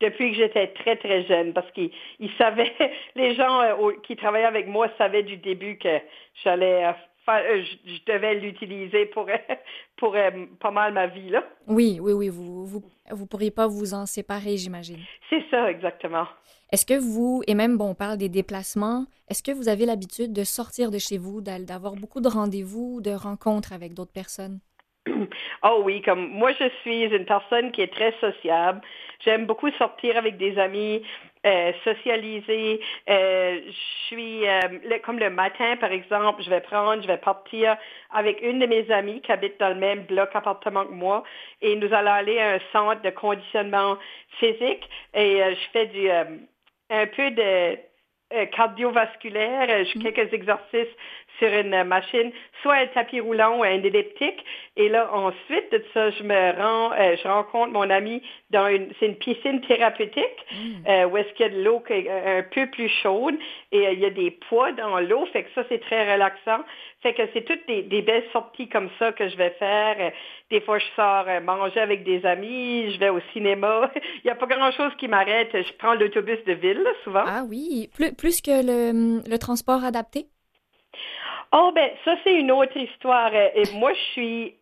depuis 0.00 0.30
que 0.32 0.38
j'étais 0.38 0.68
très, 0.68 0.96
très 0.96 1.24
jeune 1.24 1.52
parce 1.52 1.70
qu'ils 1.72 1.90
savaient, 2.38 2.72
les 3.16 3.34
gens 3.34 3.60
euh, 3.60 3.92
qui 4.04 4.16
travaillaient 4.16 4.46
avec 4.46 4.66
moi 4.66 4.88
savaient 4.96 5.22
du 5.22 5.36
début 5.36 5.76
que 5.76 5.98
j'allais 6.42 6.84
je, 7.26 8.04
devais 8.06 8.34
l'utiliser 8.34 9.06
pour, 9.06 9.26
pour 9.96 10.14
euh, 10.14 10.30
pas 10.60 10.70
mal 10.70 10.92
ma 10.92 11.06
vie, 11.06 11.30
là. 11.30 11.44
Oui, 11.66 11.98
oui, 12.00 12.12
oui. 12.12 12.28
Vous, 12.28 12.66
vous, 12.66 12.82
vous 13.10 13.26
pourriez 13.26 13.50
pas 13.50 13.66
vous 13.66 13.94
en 13.94 14.06
séparer, 14.06 14.56
j'imagine. 14.56 14.98
C'est 15.30 15.44
ça, 15.50 15.70
exactement. 15.70 16.26
Est-ce 16.72 16.86
que 16.86 16.98
vous, 16.98 17.42
et 17.46 17.54
même, 17.54 17.76
bon, 17.76 17.90
on 17.90 17.94
parle 17.94 18.16
des 18.16 18.30
déplacements, 18.30 19.04
est-ce 19.28 19.42
que 19.42 19.52
vous 19.52 19.68
avez 19.68 19.84
l'habitude 19.84 20.32
de 20.32 20.42
sortir 20.42 20.90
de 20.90 20.98
chez 20.98 21.18
vous, 21.18 21.42
d'avoir 21.42 21.94
beaucoup 21.94 22.20
de 22.20 22.28
rendez-vous, 22.28 23.00
de 23.02 23.10
rencontres 23.10 23.72
avec 23.72 23.94
d'autres 23.94 24.12
personnes? 24.12 24.60
Oh 25.64 25.82
oui, 25.84 26.02
comme 26.02 26.26
moi 26.26 26.50
je 26.58 26.68
suis 26.80 27.04
une 27.04 27.24
personne 27.24 27.70
qui 27.70 27.82
est 27.82 27.92
très 27.92 28.12
sociable. 28.20 28.80
J'aime 29.24 29.46
beaucoup 29.46 29.70
sortir 29.72 30.16
avec 30.16 30.36
des 30.36 30.58
amis, 30.58 31.02
euh, 31.46 31.72
socialiser. 31.84 32.80
Euh, 33.08 33.60
je 33.66 34.06
suis 34.06 34.48
euh, 34.48 34.98
comme 35.04 35.18
le 35.18 35.30
matin, 35.30 35.76
par 35.76 35.90
exemple, 35.90 36.42
je 36.42 36.50
vais 36.50 36.60
prendre, 36.60 37.02
je 37.02 37.06
vais 37.06 37.16
partir 37.16 37.76
avec 38.10 38.40
une 38.42 38.60
de 38.60 38.66
mes 38.66 38.90
amies 38.90 39.20
qui 39.20 39.32
habite 39.32 39.58
dans 39.58 39.70
le 39.70 39.74
même 39.74 40.04
bloc 40.04 40.30
appartement 40.34 40.84
que 40.84 40.92
moi, 40.92 41.24
et 41.60 41.76
nous 41.76 41.92
allons 41.92 42.12
aller 42.12 42.38
à 42.38 42.54
un 42.54 42.60
centre 42.72 43.02
de 43.02 43.10
conditionnement 43.10 43.96
physique 44.38 44.88
et 45.14 45.38
je 45.38 45.70
fais 45.72 45.86
du 45.86 46.08
un 46.10 47.06
peu 47.06 47.30
de 47.30 47.78
cardiovasculaire, 48.52 49.84
je 49.84 49.92
fais 49.92 49.98
mm. 49.98 50.12
quelques 50.12 50.32
exercices 50.32 50.94
sur 51.38 51.52
une 51.52 51.84
machine, 51.84 52.30
soit 52.62 52.74
un 52.74 52.86
tapis 52.88 53.20
roulant 53.20 53.58
ou 53.58 53.62
un 53.64 53.82
elliptique. 53.82 54.44
Et 54.76 54.88
là, 54.88 55.12
ensuite 55.12 55.72
de 55.72 55.84
ça, 55.92 56.10
je 56.10 56.22
me 56.22 56.56
rends, 56.56 56.92
euh, 56.92 57.16
je 57.20 57.28
rencontre 57.28 57.72
mon 57.72 57.88
ami 57.90 58.22
dans 58.50 58.68
une, 58.68 58.88
c'est 58.98 59.06
une 59.06 59.16
piscine 59.16 59.60
thérapeutique 59.62 60.46
mm. 60.52 60.88
euh, 60.88 61.06
où 61.08 61.16
est-ce 61.16 61.32
qu'il 61.34 61.46
y 61.46 61.48
a 61.48 61.52
de 61.52 61.62
l'eau 61.62 61.82
un 61.90 62.42
peu 62.42 62.66
plus 62.70 62.88
chaude 63.02 63.34
et 63.72 63.86
euh, 63.86 63.92
il 63.92 64.00
y 64.00 64.06
a 64.06 64.10
des 64.10 64.30
poids 64.30 64.72
dans 64.72 65.00
l'eau, 65.00 65.26
fait 65.32 65.44
que 65.44 65.50
ça 65.54 65.64
c'est 65.68 65.80
très 65.80 66.12
relaxant. 66.12 66.64
Fait 67.02 67.14
que 67.14 67.22
c'est 67.32 67.44
toutes 67.44 67.66
des, 67.66 68.02
belles 68.02 68.24
sorties 68.32 68.68
comme 68.68 68.88
ça 68.98 69.12
que 69.12 69.28
je 69.28 69.36
vais 69.36 69.50
faire. 69.58 70.12
Des 70.50 70.60
fois, 70.60 70.78
je 70.78 70.84
sors 70.94 71.26
manger 71.42 71.80
avec 71.80 72.04
des 72.04 72.24
amis, 72.24 72.92
je 72.92 72.98
vais 72.98 73.08
au 73.08 73.20
cinéma. 73.32 73.90
il 73.96 74.20
n'y 74.26 74.30
a 74.30 74.36
pas 74.36 74.46
grand-chose 74.46 74.92
qui 74.98 75.08
m'arrête. 75.08 75.50
Je 75.52 75.72
prends 75.78 75.94
l'autobus 75.94 76.42
de 76.46 76.52
ville 76.52 76.86
souvent. 77.02 77.24
Ah 77.26 77.42
oui, 77.48 77.90
plus, 77.94 78.14
plus 78.14 78.40
que 78.40 78.50
le, 78.50 79.28
le 79.28 79.38
transport 79.38 79.82
adapté? 79.84 80.26
Oh, 81.52 81.70
ben, 81.74 81.90
ça, 82.04 82.16
c'est 82.24 82.34
une 82.34 82.50
autre 82.50 82.76
histoire. 82.76 83.34
Et 83.34 83.64
moi, 83.74 83.92
je 83.92 84.12
suis 84.12 84.54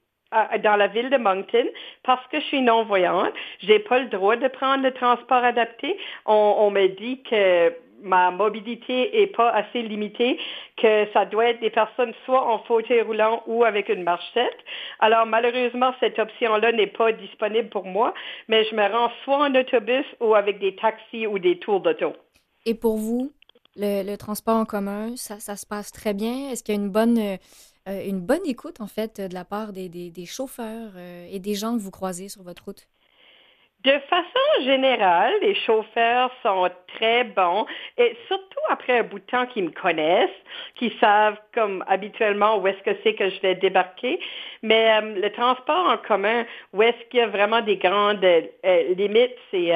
dans 0.63 0.77
la 0.77 0.87
ville 0.87 1.11
de 1.11 1.17
Moncton 1.17 1.67
parce 2.05 2.25
que 2.29 2.41
je 2.41 2.45
suis 2.47 2.63
non-voyante. 2.63 3.33
J'ai 3.61 3.79
pas 3.79 3.99
le 3.99 4.09
droit 4.09 4.37
de 4.37 4.49
prendre 4.49 4.83
le 4.83 4.93
transport 4.93 5.45
adapté. 5.45 5.97
On, 6.27 6.71
me 6.71 6.87
dit 6.89 7.23
que 7.23 7.75
ma 8.03 8.31
mobilité 8.31 9.23
est 9.23 9.29
pas 9.29 9.51
assez 9.51 9.83
limitée, 9.83 10.39
que 10.77 11.07
ça 11.13 11.25
doit 11.25 11.47
être 11.47 11.61
des 11.61 11.71
personnes 11.71 12.13
soit 12.25 12.45
en 12.45 12.59
fauteuil 12.61 13.03
roulant 13.03 13.43
ou 13.47 13.65
avec 13.65 13.89
une 13.89 14.03
marchette. 14.03 14.59
Alors 14.99 15.27
malheureusement, 15.27 15.93
cette 16.01 16.19
option-là 16.19 16.73
n'est 16.73 16.87
pas 16.87 17.13
disponible 17.13 17.69
pour 17.69 17.85
moi, 17.85 18.15
mais 18.49 18.65
je 18.65 18.75
me 18.75 18.87
rends 18.91 19.11
soit 19.25 19.39
en 19.39 19.55
autobus 19.55 20.07
ou 20.21 20.35
avec 20.35 20.59
des 20.59 20.77
taxis 20.77 21.27
ou 21.27 21.39
des 21.39 21.59
tours 21.59 21.81
d'auto. 21.81 22.13
Et 22.67 22.75
pour 22.75 22.97
vous, 22.97 23.33
le, 23.77 24.17
transport 24.17 24.57
en 24.57 24.65
commun, 24.65 25.15
ça, 25.17 25.39
se 25.39 25.67
passe 25.67 25.93
très 25.93 26.15
bien? 26.15 26.51
Est-ce 26.51 26.63
qu'il 26.63 26.75
y 26.75 26.79
a 26.79 26.81
une 26.81 26.91
bonne... 26.91 27.19
Euh, 27.89 28.39
écoute, 28.45 28.81
en 28.81 28.87
fait, 28.87 29.21
de 29.21 29.35
la 29.35 29.45
part 29.45 29.73
des, 29.73 29.89
des, 29.89 30.27
chauffeurs 30.27 30.93
euh, 30.97 31.27
et 31.31 31.39
des 31.39 31.55
gens 31.55 31.77
que 31.77 31.81
vous 31.81 31.91
croisez 31.91 32.29
sur 32.29 32.43
votre 32.43 32.65
route? 32.65 32.87
De 33.85 33.99
façon 34.11 34.65
générale, 34.65 35.33
les 35.41 35.55
chauffeurs 35.55 36.31
sont 36.43 36.69
très 36.99 37.25
bons 37.25 37.65
et 37.97 38.15
surtout 38.29 38.61
après 38.69 38.99
un 38.99 39.03
bout 39.05 39.19
de 39.19 39.25
temps 39.25 39.47
qu'ils 39.47 39.65
me 39.65 39.71
connaissent, 39.71 40.29
qui 40.75 40.93
savent 41.01 41.39
comme 41.55 41.83
habituellement 41.89 42.59
où 42.59 42.67
est-ce 42.67 42.83
que 42.83 42.97
c'est 43.03 43.15
que 43.15 43.31
je 43.31 43.41
vais 43.41 43.55
débarquer. 43.55 44.21
Mais 44.63 45.01
euh, 45.01 45.21
le 45.21 45.31
transport 45.31 45.89
en 45.89 45.97
commun, 45.97 46.45
où 46.75 46.83
est-ce 46.83 47.09
qu'il 47.09 47.21
y 47.21 47.23
a 47.23 47.29
vraiment 47.29 47.63
des 47.63 47.77
grandes 47.77 48.25
limites, 48.97 49.37
c'est 49.51 49.73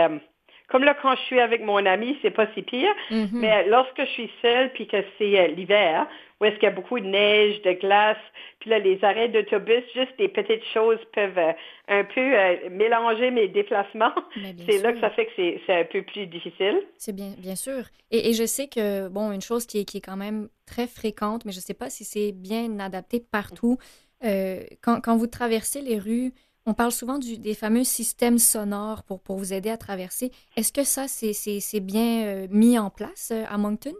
comme 0.69 0.85
là 0.85 0.95
quand 1.01 1.15
je 1.17 1.23
suis 1.23 1.41
avec 1.41 1.63
mon 1.63 1.85
ami, 1.87 2.19
c'est 2.21 2.31
pas 2.31 2.47
si 2.55 2.63
pire. 2.63 2.93
Mm-hmm. 3.11 3.29
Mais 3.33 3.67
lorsque 3.69 4.01
je 4.01 4.11
suis 4.11 4.31
seule 4.43 4.73
puis 4.73 4.87
que 4.87 4.97
c'est 5.19 5.49
l'hiver, 5.49 6.07
où 6.41 6.45
est-ce 6.45 6.55
qu'il 6.57 6.65
y 6.65 6.73
a 6.73 6.75
beaucoup 6.75 6.99
de 6.99 7.07
neige, 7.07 7.63
de 7.63 7.73
glace. 7.73 8.17
Puis 8.65 8.71
là, 8.71 8.79
les 8.79 8.99
arrêts 9.05 9.29
d'autobus, 9.29 9.85
juste 9.95 10.17
des 10.17 10.29
petites 10.29 10.65
choses 10.73 10.99
peuvent 11.13 11.37
euh, 11.37 11.53
un 11.89 12.03
peu 12.03 12.19
euh, 12.19 12.71
mélanger 12.71 13.31
mes 13.31 13.47
déplacements. 13.47 14.15
C'est 14.67 14.79
là 14.79 14.95
que 14.95 15.01
ça 15.01 15.11
fait 15.11 15.27
que 15.27 15.33
c'est 15.37 15.81
un 15.81 15.85
peu 15.85 16.01
plus 16.01 16.27
difficile. 16.27 16.81
C'est 16.97 17.15
bien, 17.15 17.35
bien 17.37 17.57
sûr. 17.57 17.85
Et, 18.11 18.33
je 18.33 18.47
sais 18.47 18.69
que, 18.69 19.09
bon, 19.09 19.33
une 19.33 19.43
chose 19.43 19.67
qui 19.67 19.81
est, 19.81 19.85
qui 19.85 19.99
est 19.99 20.01
quand 20.01 20.17
même 20.17 20.49
très 20.65 20.87
fréquente, 20.87 21.45
mais 21.45 21.53
je 21.53 21.59
ne 21.59 21.63
sais 21.63 21.75
pas 21.75 21.91
si 21.91 22.05
c'est 22.05 22.33
bien 22.33 22.79
adapté 22.79 23.21
partout. 23.21 23.77
Euh, 24.25 24.61
quand, 24.81 25.03
quand, 25.03 25.15
vous 25.15 25.27
traversez 25.27 25.83
les 25.83 25.99
rues, 25.99 26.33
on 26.65 26.73
parle 26.73 26.93
souvent 26.93 27.19
du, 27.19 27.37
des 27.37 27.55
fameux 27.55 27.85
systèmes 27.85 28.39
sonores 28.39 29.03
pour, 29.03 29.21
pour 29.21 29.37
vous 29.37 29.53
aider 29.53 29.69
à 29.69 29.77
traverser. 29.77 30.31
Est-ce 30.57 30.73
que 30.73 30.85
ça, 30.85 31.05
c'est 31.07 31.81
bien 31.81 32.47
mis 32.51 32.79
en 32.79 32.89
place 32.89 33.31
à 33.31 33.59
Moncton? 33.59 33.93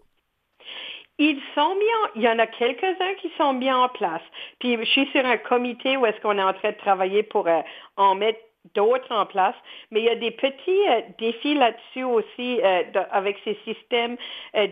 Ils 1.19 1.41
sont 1.55 1.75
mis 1.77 1.85
en, 1.85 2.09
il 2.17 2.23
y 2.23 2.29
en 2.29 2.39
a 2.39 2.47
quelques-uns 2.47 3.15
qui 3.21 3.31
sont 3.39 3.53
mis 3.53 3.71
en 3.71 3.89
place. 3.89 4.23
Puis 4.59 4.77
je 4.77 4.85
suis 4.85 5.07
sur 5.13 5.25
un 5.25 5.37
comité 5.37 5.97
où 5.97 6.07
est-ce 6.07 6.21
qu'on 6.21 6.39
est 6.39 6.43
en 6.43 6.53
train 6.53 6.73
de 6.73 6.77
travailler 6.77 7.23
pour 7.23 7.47
euh, 7.47 7.61
en 7.97 8.15
mettre 8.15 8.41
d'autres 8.75 9.15
en 9.15 9.27
place, 9.27 9.55
mais 9.91 10.01
il 10.01 10.07
y 10.07 10.11
a 10.11 10.15
des 10.15 10.31
petits 10.31 10.89
euh, 10.89 11.03
défis 11.19 11.55
là-dessus 11.55 12.03
aussi 12.03 12.61
euh, 12.63 12.83
avec 13.11 13.37
ces 13.45 13.59
systèmes 13.65 14.17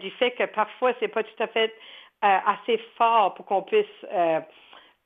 du 0.00 0.10
fait 0.12 0.30
que 0.30 0.44
parfois 0.44 0.92
c'est 0.98 1.08
pas 1.08 1.22
tout 1.22 1.42
à 1.42 1.46
fait 1.46 1.74
assez 2.22 2.78
fort 2.96 3.34
pour 3.34 3.44
qu'on 3.44 3.62
puisse 3.62 3.84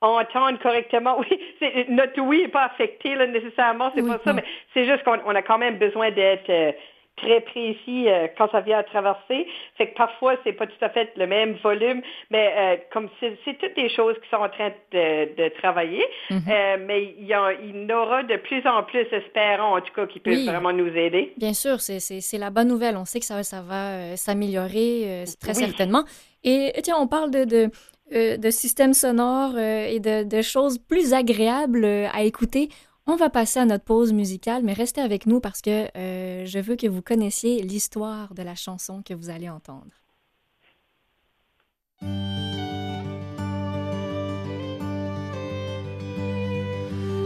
entendre 0.01 0.59
correctement. 0.61 1.19
Oui, 1.61 1.87
notre 1.89 2.21
oui 2.21 2.43
n'est 2.43 2.49
pas 2.49 2.67
affecté 2.67 3.15
là, 3.17 3.27
nécessairement, 3.27 3.91
c'est 3.95 4.07
pas 4.07 4.19
ça, 4.19 4.33
mais 4.33 4.45
c'est 4.73 4.85
juste 4.85 5.03
qu'on 5.03 5.35
a 5.35 5.43
quand 5.43 5.59
même 5.59 5.79
besoin 5.79 6.11
d'être 6.13 6.77
très 7.17 7.41
précis 7.41 8.09
euh, 8.09 8.29
quand 8.37 8.51
ça 8.51 8.61
vient 8.61 8.79
à 8.79 8.83
traverser. 8.83 9.47
Fait 9.77 9.89
que 9.91 9.97
parfois, 9.97 10.37
c'est 10.45 10.53
pas 10.53 10.67
tout 10.67 10.83
à 10.83 10.91
fait 10.91 11.13
le 11.17 11.27
même 11.27 11.55
volume, 11.63 12.03
mais 12.31 12.53
euh, 12.57 12.77
comme 12.93 13.09
c'est, 13.21 13.37
toutes 13.45 13.75
des 13.75 13.89
choses 13.89 14.15
qui 14.23 14.29
sont 14.31 14.43
en 14.43 14.49
train 14.49 14.71
de, 14.93 15.49
travailler. 15.61 16.05
Mhm. 16.31 16.43
euh, 16.49 16.77
mais 16.87 17.15
il 17.19 17.25
y, 17.25 17.35
il 17.65 17.89
y, 17.89 17.93
aura 17.93 18.23
de 18.23 18.37
plus 18.37 18.67
en 18.67 18.83
plus, 18.83 19.07
espérons 19.13 19.77
en 19.77 19.81
tout 19.81 19.93
cas, 19.95 20.07
qui 20.07 20.21
peuvent 20.21 20.45
vraiment 20.45 20.73
nous 20.73 20.89
aider. 20.89 21.33
Bien 21.37 21.55
sûr, 21.55 21.81
c'est, 21.81 22.01
c'est, 22.01 22.39
la 22.39 22.51
bonne 22.51 22.69
nouvelle. 22.69 22.97
On 22.97 23.05
sait 23.05 23.21
que 23.21 23.27
ça, 23.27 23.43
ça 23.43 23.63
va 23.63 24.17
s'améliorer 24.17 25.25
très 25.41 25.55
certainement. 25.55 26.05
Et 26.45 26.73
tiens, 26.83 26.97
on 26.99 27.07
parle 27.07 27.31
de, 27.31 27.45
de 27.45 27.71
de 28.09 28.51
systèmes 28.51 28.95
sonores 28.95 29.59
et 29.59 29.99
de, 29.99 30.23
de, 30.23 30.41
choses 30.41 30.79
plus 30.79 31.13
agréables 31.13 31.85
à 31.85 32.23
écouter. 32.23 32.69
On 33.09 33.15
va 33.15 33.31
passer 33.31 33.61
à 33.61 33.65
notre 33.65 33.85
pause 33.85 34.13
musicale, 34.13 34.65
mais 34.65 34.73
restez 34.73 35.01
avec 35.01 35.27
nous 35.27 35.39
parce 35.39 35.63
que 35.63 35.87
euh, 35.97 36.45
je 36.45 36.59
veux 36.59 36.75
que 36.75 36.89
vous 36.89 37.03
connaissiez 37.03 37.63
l'histoire 37.63 38.35
de 38.35 38.43
la 38.43 38.57
chanson 38.57 39.01
que 39.05 39.15
vous 39.15 39.31
allez 39.31 39.49
entendre. 39.49 39.93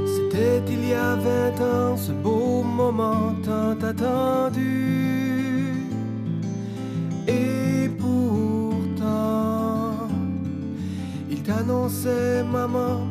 C'était 0.04 0.62
il 0.68 0.86
y 0.86 0.92
a 0.92 1.16
vingt 1.16 1.60
ans 1.62 1.96
ce 1.96 2.12
beau 2.12 2.62
moment 2.62 3.34
tant 3.42 3.80
attendu. 3.80 4.58
Et 7.26 7.88
pourtant, 7.98 9.28
il 11.30 11.42
t'annonçait, 11.42 12.44
maman, 12.44 13.06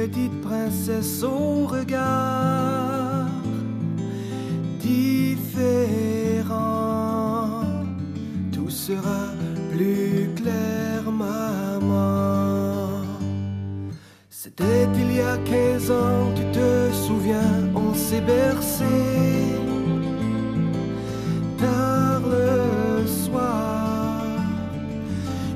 petite 0.00 0.40
princesse 0.42 1.24
au 1.24 1.66
regard 1.66 3.26
différent. 4.78 5.96
Tout 8.52 8.70
sera 8.70 9.22
plus 9.72 10.30
clair, 10.36 11.02
maman. 11.10 13.02
C'était 14.30 14.86
il 15.02 15.10
y 15.16 15.20
a 15.20 15.36
15 15.38 15.90
ans, 15.90 16.24
tu 16.36 16.44
te 16.58 16.92
souviens, 17.06 17.54
on 17.74 17.92
s'est 17.92 18.20
bercé. 18.20 18.94
Tard 21.58 22.22
le 22.36 23.04
soir, 23.04 24.22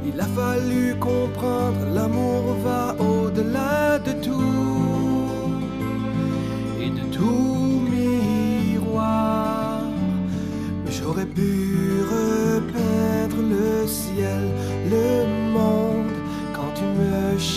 il 0.08 0.16
a 0.20 0.28
fallu 0.40 0.96
comprendre, 0.98 1.82
l'amour 1.94 2.44
va 2.64 2.96
au-delà 2.98 3.11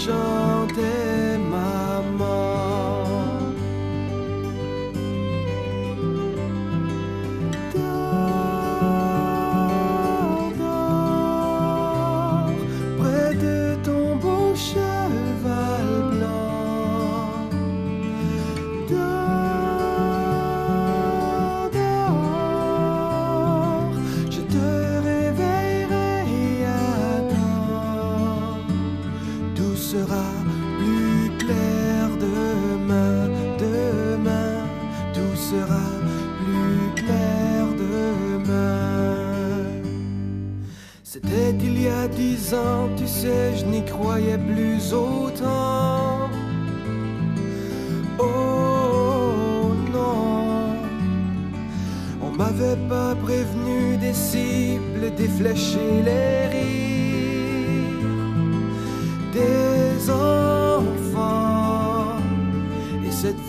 me 0.08 0.55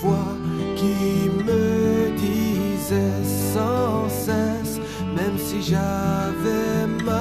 voix 0.00 0.35
qui 0.76 1.28
me 1.31 2.16
disait 2.16 3.25
sans 3.52 4.09
cesse, 4.09 4.81
même 5.14 5.38
si 5.38 5.62
j'avais 5.62 6.87
mal 7.05 7.16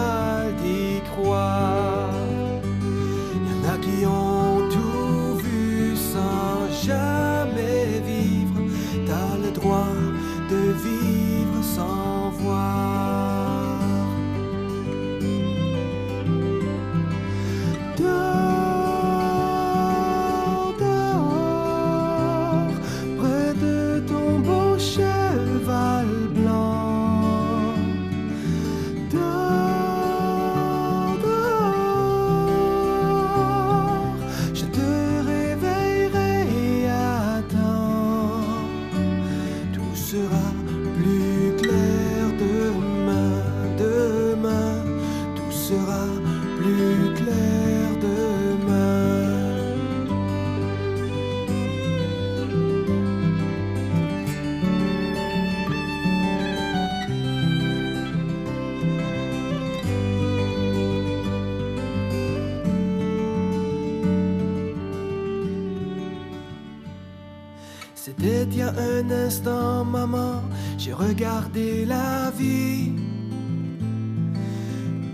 un 69.05 69.11
instant, 69.11 69.85
maman, 69.85 70.41
j'ai 70.77 70.93
regardé 70.93 71.85
la 71.85 72.31
vie 72.31 72.91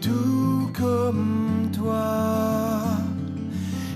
tout 0.01 0.69
comme 0.77 1.69
toi. 1.73 2.83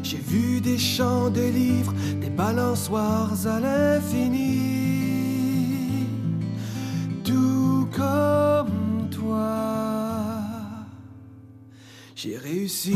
J'ai 0.04 0.18
vu 0.18 0.62
des 0.62 0.78
champs 0.78 1.30
de 1.30 1.42
livres, 1.42 1.94
des 2.22 2.30
balançoires 2.30 3.34
à 3.48 3.60
l'infini, 3.60 4.60
tout 7.24 7.88
comme 7.96 9.10
toi. 9.10 10.40
J'ai 12.16 12.38
réussi 12.38 12.96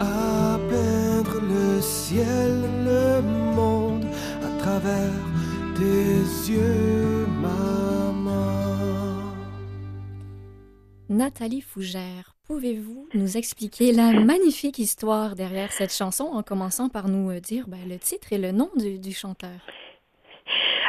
à 0.00 0.58
peindre 0.70 1.40
le 1.40 1.80
ciel, 1.80 2.64
le 2.84 3.22
monde 3.54 4.06
à 4.42 4.62
travers 4.62 5.37
tes 5.78 6.50
yeux, 6.50 7.26
maman. 7.40 8.18
Nathalie 11.08 11.60
Fougère, 11.60 12.34
pouvez-vous 12.48 13.08
nous 13.14 13.36
expliquer 13.36 13.92
la 13.92 14.10
magnifique 14.12 14.78
histoire 14.78 15.36
derrière 15.36 15.70
cette 15.70 15.92
chanson 15.92 16.24
en 16.24 16.42
commençant 16.42 16.88
par 16.88 17.08
nous 17.08 17.30
euh, 17.30 17.38
dire 17.38 17.66
ben, 17.68 17.78
le 17.88 17.96
titre 17.98 18.32
et 18.32 18.38
le 18.38 18.50
nom 18.50 18.70
du, 18.76 18.98
du 18.98 19.12
chanteur? 19.12 19.60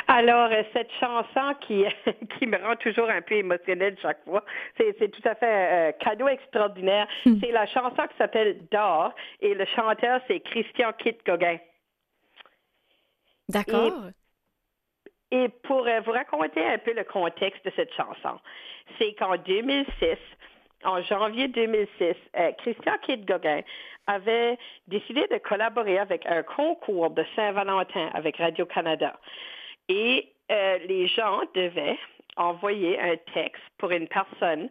Alors, 0.07 0.49
euh, 0.51 0.63
cette 0.73 0.89
chanson 0.99 1.53
qui, 1.67 1.85
qui 2.39 2.47
me 2.47 2.57
rend 2.57 2.75
toujours 2.77 3.09
un 3.11 3.21
peu 3.21 3.35
émotionnelle 3.35 3.95
chaque 4.01 4.23
fois, 4.23 4.43
c'est 4.75 4.95
c'est 4.97 5.09
tout 5.09 5.27
à 5.29 5.35
fait 5.35 5.89
un 5.89 5.91
cadeau 6.03 6.27
extraordinaire. 6.27 7.07
C'est 7.23 7.51
la 7.51 7.67
chanson 7.67 8.07
qui 8.09 8.17
s'appelle 8.17 8.57
D'or 8.71 9.13
et 9.39 9.53
le 9.53 9.65
chanteur, 9.75 10.19
c'est 10.27 10.39
Christian 10.39 10.93
Kit 10.97 11.17
Gauguin. 11.27 11.57
D'accord. 13.49 14.09
Et 15.31 15.49
pour 15.63 15.85
euh, 15.85 15.99
vous 16.01 16.11
raconter 16.11 16.65
un 16.65 16.77
peu 16.77 16.93
le 16.93 17.03
contexte 17.03 17.63
de 17.63 17.71
cette 17.75 17.93
chanson, 17.93 18.39
c'est 18.97 19.13
qu'en 19.13 19.37
2006, 19.37 20.17
en 20.83 21.01
janvier 21.03 21.47
2006, 21.47 22.15
euh, 22.37 22.51
Christian 22.53 22.97
Kid 23.03 23.25
Gauguin 23.25 23.61
avait 24.07 24.57
décidé 24.87 25.27
de 25.27 25.37
collaborer 25.37 25.99
avec 25.99 26.25
un 26.25 26.41
concours 26.41 27.11
de 27.11 27.23
Saint-Valentin 27.35 28.09
avec 28.13 28.37
Radio-Canada. 28.37 29.19
Et 29.87 30.29
euh, 30.51 30.79
les 30.87 31.07
gens 31.07 31.41
devaient 31.53 31.99
envoyer 32.37 32.99
un 32.99 33.17
texte 33.33 33.61
pour 33.77 33.91
une 33.91 34.07
personne 34.07 34.69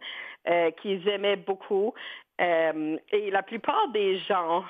qu'ils 0.81 1.07
aimaient 1.07 1.35
beaucoup. 1.35 1.93
Et 2.39 3.29
la 3.29 3.43
plupart 3.43 3.89
des 3.89 4.17
gens 4.19 4.63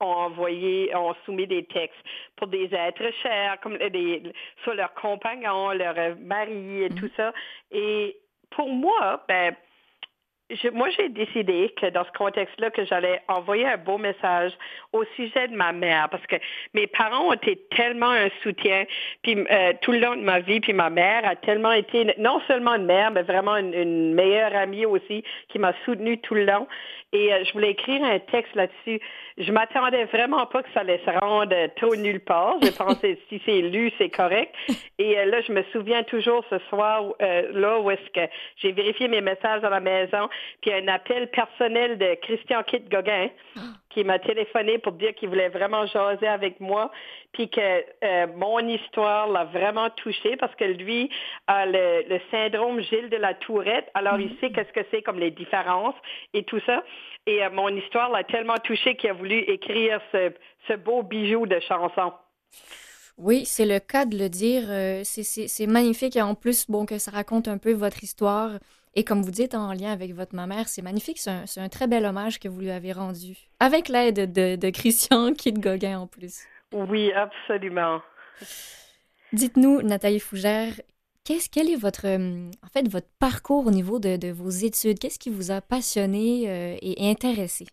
ont 0.00 0.06
envoyé, 0.06 0.94
ont 0.94 1.14
soumis 1.24 1.46
des 1.46 1.64
textes 1.64 1.98
pour 2.36 2.46
des 2.46 2.68
êtres 2.74 3.10
chers, 3.22 3.58
comme 3.60 3.76
des, 3.76 4.22
sur 4.62 4.74
leurs 4.74 4.94
compagnons, 4.94 5.70
leurs 5.72 6.16
maris 6.18 6.84
et 6.84 6.90
tout 6.90 7.10
ça. 7.16 7.32
Et 7.70 8.16
pour 8.50 8.68
moi, 8.68 9.22
ben, 9.28 9.54
moi, 10.72 10.88
j'ai 10.90 11.08
décidé 11.08 11.72
que 11.80 11.86
dans 11.90 12.04
ce 12.04 12.12
contexte-là, 12.12 12.70
que 12.70 12.84
j'allais 12.84 13.20
envoyer 13.28 13.66
un 13.66 13.76
beau 13.76 13.98
message 13.98 14.52
au 14.92 15.04
sujet 15.16 15.48
de 15.48 15.54
ma 15.54 15.72
mère, 15.72 16.08
parce 16.08 16.26
que 16.26 16.36
mes 16.74 16.86
parents 16.86 17.28
ont 17.28 17.32
été 17.32 17.56
tellement 17.76 18.10
un 18.10 18.28
soutien, 18.42 18.84
puis 19.22 19.36
euh, 19.50 19.72
tout 19.80 19.92
le 19.92 20.00
long 20.00 20.16
de 20.16 20.22
ma 20.22 20.40
vie, 20.40 20.60
puis 20.60 20.72
ma 20.72 20.90
mère 20.90 21.24
a 21.24 21.36
tellement 21.36 21.72
été 21.72 22.14
non 22.18 22.40
seulement 22.48 22.74
une 22.74 22.86
mère, 22.86 23.10
mais 23.10 23.22
vraiment 23.22 23.56
une, 23.56 24.14
meilleure 24.14 24.54
amie 24.54 24.86
aussi, 24.86 25.22
qui 25.48 25.58
m'a 25.58 25.72
soutenue 25.84 26.18
tout 26.18 26.34
le 26.34 26.44
long. 26.44 26.66
Et 27.12 27.32
euh, 27.32 27.44
je 27.44 27.52
voulais 27.52 27.70
écrire 27.70 28.02
un 28.04 28.18
texte 28.18 28.54
là-dessus. 28.54 29.00
Je 29.38 29.52
m'attendais 29.52 30.04
vraiment 30.04 30.46
pas 30.46 30.62
que 30.62 30.68
ça 30.74 30.80
allait 30.80 31.00
se 31.04 31.10
rendre 31.10 31.54
trop 31.76 31.96
nulle 31.96 32.20
part. 32.20 32.56
Je 32.62 32.70
pensais 32.70 33.18
si 33.28 33.40
c'est 33.44 33.62
lu, 33.62 33.92
c'est 33.98 34.10
correct. 34.10 34.54
Et 34.98 35.18
euh, 35.18 35.24
là, 35.26 35.40
je 35.42 35.52
me 35.52 35.62
souviens 35.72 36.02
toujours 36.04 36.44
ce 36.50 36.58
soir 36.68 37.04
là 37.20 37.80
où 37.80 37.90
est-ce 37.90 38.10
que 38.10 38.32
j'ai 38.56 38.72
vérifié 38.72 39.08
mes 39.08 39.20
messages 39.20 39.64
à 39.64 39.70
la 39.70 39.80
maison, 39.80 40.28
puis 40.60 40.72
un 40.72 40.88
appel 40.88 41.30
personnel 41.30 41.98
de 41.98 42.14
Christian 42.22 42.62
Kit 42.62 42.80
Gauguin 42.90 43.28
qui 43.90 44.04
m'a 44.04 44.18
téléphoné 44.18 44.78
pour 44.78 44.92
dire 44.92 45.14
qu'il 45.14 45.28
voulait 45.28 45.48
vraiment 45.48 45.86
jaser 45.86 46.28
avec 46.28 46.60
moi, 46.60 46.90
puis 47.32 47.48
que 47.48 47.60
euh, 48.04 48.26
mon 48.36 48.60
histoire 48.60 49.28
l'a 49.28 49.44
vraiment 49.44 49.90
touché 49.90 50.36
parce 50.36 50.54
que 50.54 50.64
lui 50.64 51.10
a 51.46 51.66
le, 51.66 52.04
le 52.08 52.20
syndrome 52.30 52.80
Gilles 52.80 53.10
de 53.10 53.16
la 53.16 53.34
Tourette, 53.34 53.90
alors 53.94 54.20
il 54.20 54.36
sait 54.40 54.50
qu'est-ce 54.50 54.72
que 54.72 54.86
c'est 54.90 55.02
comme 55.02 55.18
les 55.18 55.30
différences 55.30 55.96
et 56.34 56.44
tout 56.44 56.60
ça. 56.66 56.84
Et 57.26 57.44
euh, 57.44 57.50
mon 57.50 57.68
histoire 57.68 58.10
l'a 58.10 58.24
tellement 58.24 58.58
touché 58.58 58.96
qu'il 58.96 59.10
a 59.10 59.12
voulu 59.12 59.38
écrire 59.38 60.00
ce, 60.12 60.32
ce 60.68 60.74
beau 60.74 61.02
bijou 61.02 61.46
de 61.46 61.58
chanson. 61.60 62.12
Oui, 63.18 63.44
c'est 63.44 63.66
le 63.66 63.80
cas 63.80 64.06
de 64.06 64.16
le 64.16 64.28
dire. 64.30 64.62
euh, 64.70 65.02
c'est 65.04 65.66
magnifique 65.66 66.16
et 66.16 66.22
en 66.22 66.34
plus, 66.34 66.70
bon, 66.70 66.86
que 66.86 66.98
ça 66.98 67.10
raconte 67.10 67.48
un 67.48 67.58
peu 67.58 67.72
votre 67.72 68.02
histoire. 68.02 68.52
Et 68.94 69.04
comme 69.04 69.22
vous 69.22 69.30
dites, 69.30 69.54
en 69.54 69.72
lien 69.72 69.92
avec 69.92 70.14
votre 70.14 70.34
mère, 70.34 70.68
c'est 70.68 70.82
magnifique. 70.82 71.18
C'est 71.18 71.60
un, 71.60 71.68
très 71.68 71.86
bel 71.86 72.04
hommage 72.04 72.40
que 72.40 72.48
vous 72.48 72.60
lui 72.60 72.70
avez 72.70 72.92
rendu. 72.92 73.36
Avec 73.60 73.88
l'aide 73.88 74.32
de, 74.32 74.56
de 74.56 74.70
Christian 74.70 75.32
Kid 75.38 75.60
Gauguin 75.60 76.00
en 76.00 76.06
plus. 76.06 76.40
Oui, 76.72 77.12
absolument. 77.12 78.00
Dites-nous, 79.32 79.82
Nathalie 79.82 80.18
Fougère, 80.18 80.72
qu'est-ce, 81.24 81.48
quel 81.48 81.70
est 81.70 81.76
votre, 81.76 82.06
euh, 82.06 82.50
en 82.64 82.68
fait, 82.68 82.88
votre 82.88 83.08
parcours 83.18 83.66
au 83.66 83.70
niveau 83.70 84.00
de, 84.00 84.16
de 84.16 84.32
vos 84.32 84.50
études? 84.50 84.98
Qu'est-ce 84.98 85.18
qui 85.18 85.30
vous 85.30 85.52
a 85.52 85.60
passionné 85.60 86.48
euh, 86.48 86.76
et 86.82 87.10
intéressé? 87.10 87.66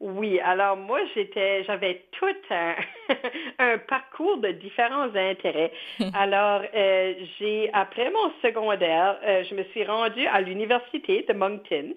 Oui, 0.00 0.40
alors 0.40 0.78
moi 0.78 0.98
j'étais, 1.14 1.62
j'avais 1.64 2.06
tout 2.12 2.26
un, 2.50 2.74
un 3.58 3.76
parcours 3.76 4.38
de 4.38 4.48
différents 4.48 5.14
intérêts. 5.14 5.72
Alors 6.14 6.62
euh, 6.74 7.14
j'ai 7.38 7.70
après 7.74 8.10
mon 8.10 8.32
secondaire, 8.40 9.18
euh, 9.22 9.44
je 9.44 9.54
me 9.54 9.62
suis 9.64 9.84
rendue 9.84 10.26
à 10.26 10.40
l'université 10.40 11.26
de 11.28 11.34
Moncton 11.34 11.92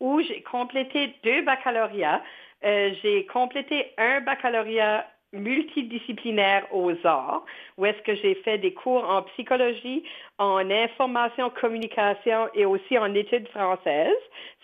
où 0.00 0.20
j'ai 0.20 0.42
complété 0.42 1.14
deux 1.24 1.40
baccalauréats. 1.42 2.22
Euh, 2.62 2.90
j'ai 3.02 3.24
complété 3.24 3.86
un 3.96 4.20
baccalauréat 4.20 5.06
multidisciplinaire 5.36 6.66
aux 6.72 6.92
arts, 7.04 7.44
où 7.76 7.86
est-ce 7.86 8.00
que 8.02 8.14
j'ai 8.14 8.34
fait 8.36 8.58
des 8.58 8.72
cours 8.72 9.08
en 9.08 9.22
psychologie, 9.22 10.02
en 10.38 10.70
information, 10.70 11.50
communication 11.50 12.48
et 12.54 12.64
aussi 12.64 12.98
en 12.98 13.14
études 13.14 13.48
françaises. 13.48 14.12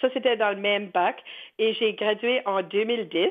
Ça, 0.00 0.08
c'était 0.12 0.36
dans 0.36 0.50
le 0.50 0.60
même 0.60 0.88
bac. 0.88 1.22
Et 1.58 1.74
j'ai 1.74 1.92
gradué 1.94 2.42
en 2.46 2.62
2010. 2.62 3.30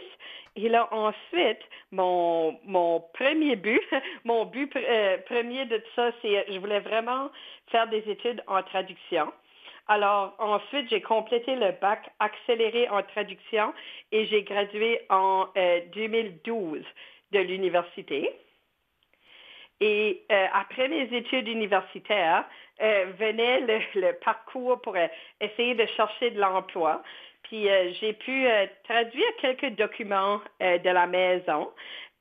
Et 0.57 0.69
là, 0.69 0.87
ensuite, 0.91 1.61
mon, 1.91 2.57
mon 2.65 3.03
premier 3.13 3.55
but, 3.55 3.81
mon 4.25 4.45
but 4.45 4.73
euh, 4.75 5.17
premier 5.25 5.65
de 5.65 5.81
ça, 5.95 6.11
c'est 6.21 6.45
je 6.49 6.59
voulais 6.59 6.79
vraiment 6.79 7.29
faire 7.71 7.87
des 7.87 8.03
études 8.09 8.43
en 8.47 8.61
traduction. 8.63 9.31
Alors, 9.87 10.35
ensuite, 10.39 10.89
j'ai 10.89 11.01
complété 11.01 11.55
le 11.55 11.71
bac 11.81 12.09
accéléré 12.19 12.87
en 12.89 13.01
traduction 13.03 13.73
et 14.11 14.25
j'ai 14.25 14.43
gradué 14.43 15.01
en 15.09 15.47
euh, 15.57 15.81
2012 15.93 16.81
de 17.31 17.39
l'université. 17.39 18.29
Et 19.81 20.21
euh, 20.31 20.45
après 20.53 20.87
mes 20.87 21.09
études 21.11 21.47
universitaires, 21.47 22.45
euh, 22.81 23.05
venait 23.19 23.61
le, 23.95 24.13
parcours 24.23 24.79
pour 24.81 24.95
euh, 24.95 25.07
essayer 25.41 25.73
de 25.73 25.85
chercher 25.97 26.29
de 26.31 26.39
l'emploi. 26.39 27.03
Puis 27.43 27.67
j'ai 27.99 28.13
pu 28.13 28.47
traduire 28.85 29.27
quelques 29.41 29.75
documents 29.75 30.39
de 30.61 30.89
la 30.89 31.05
maison 31.05 31.69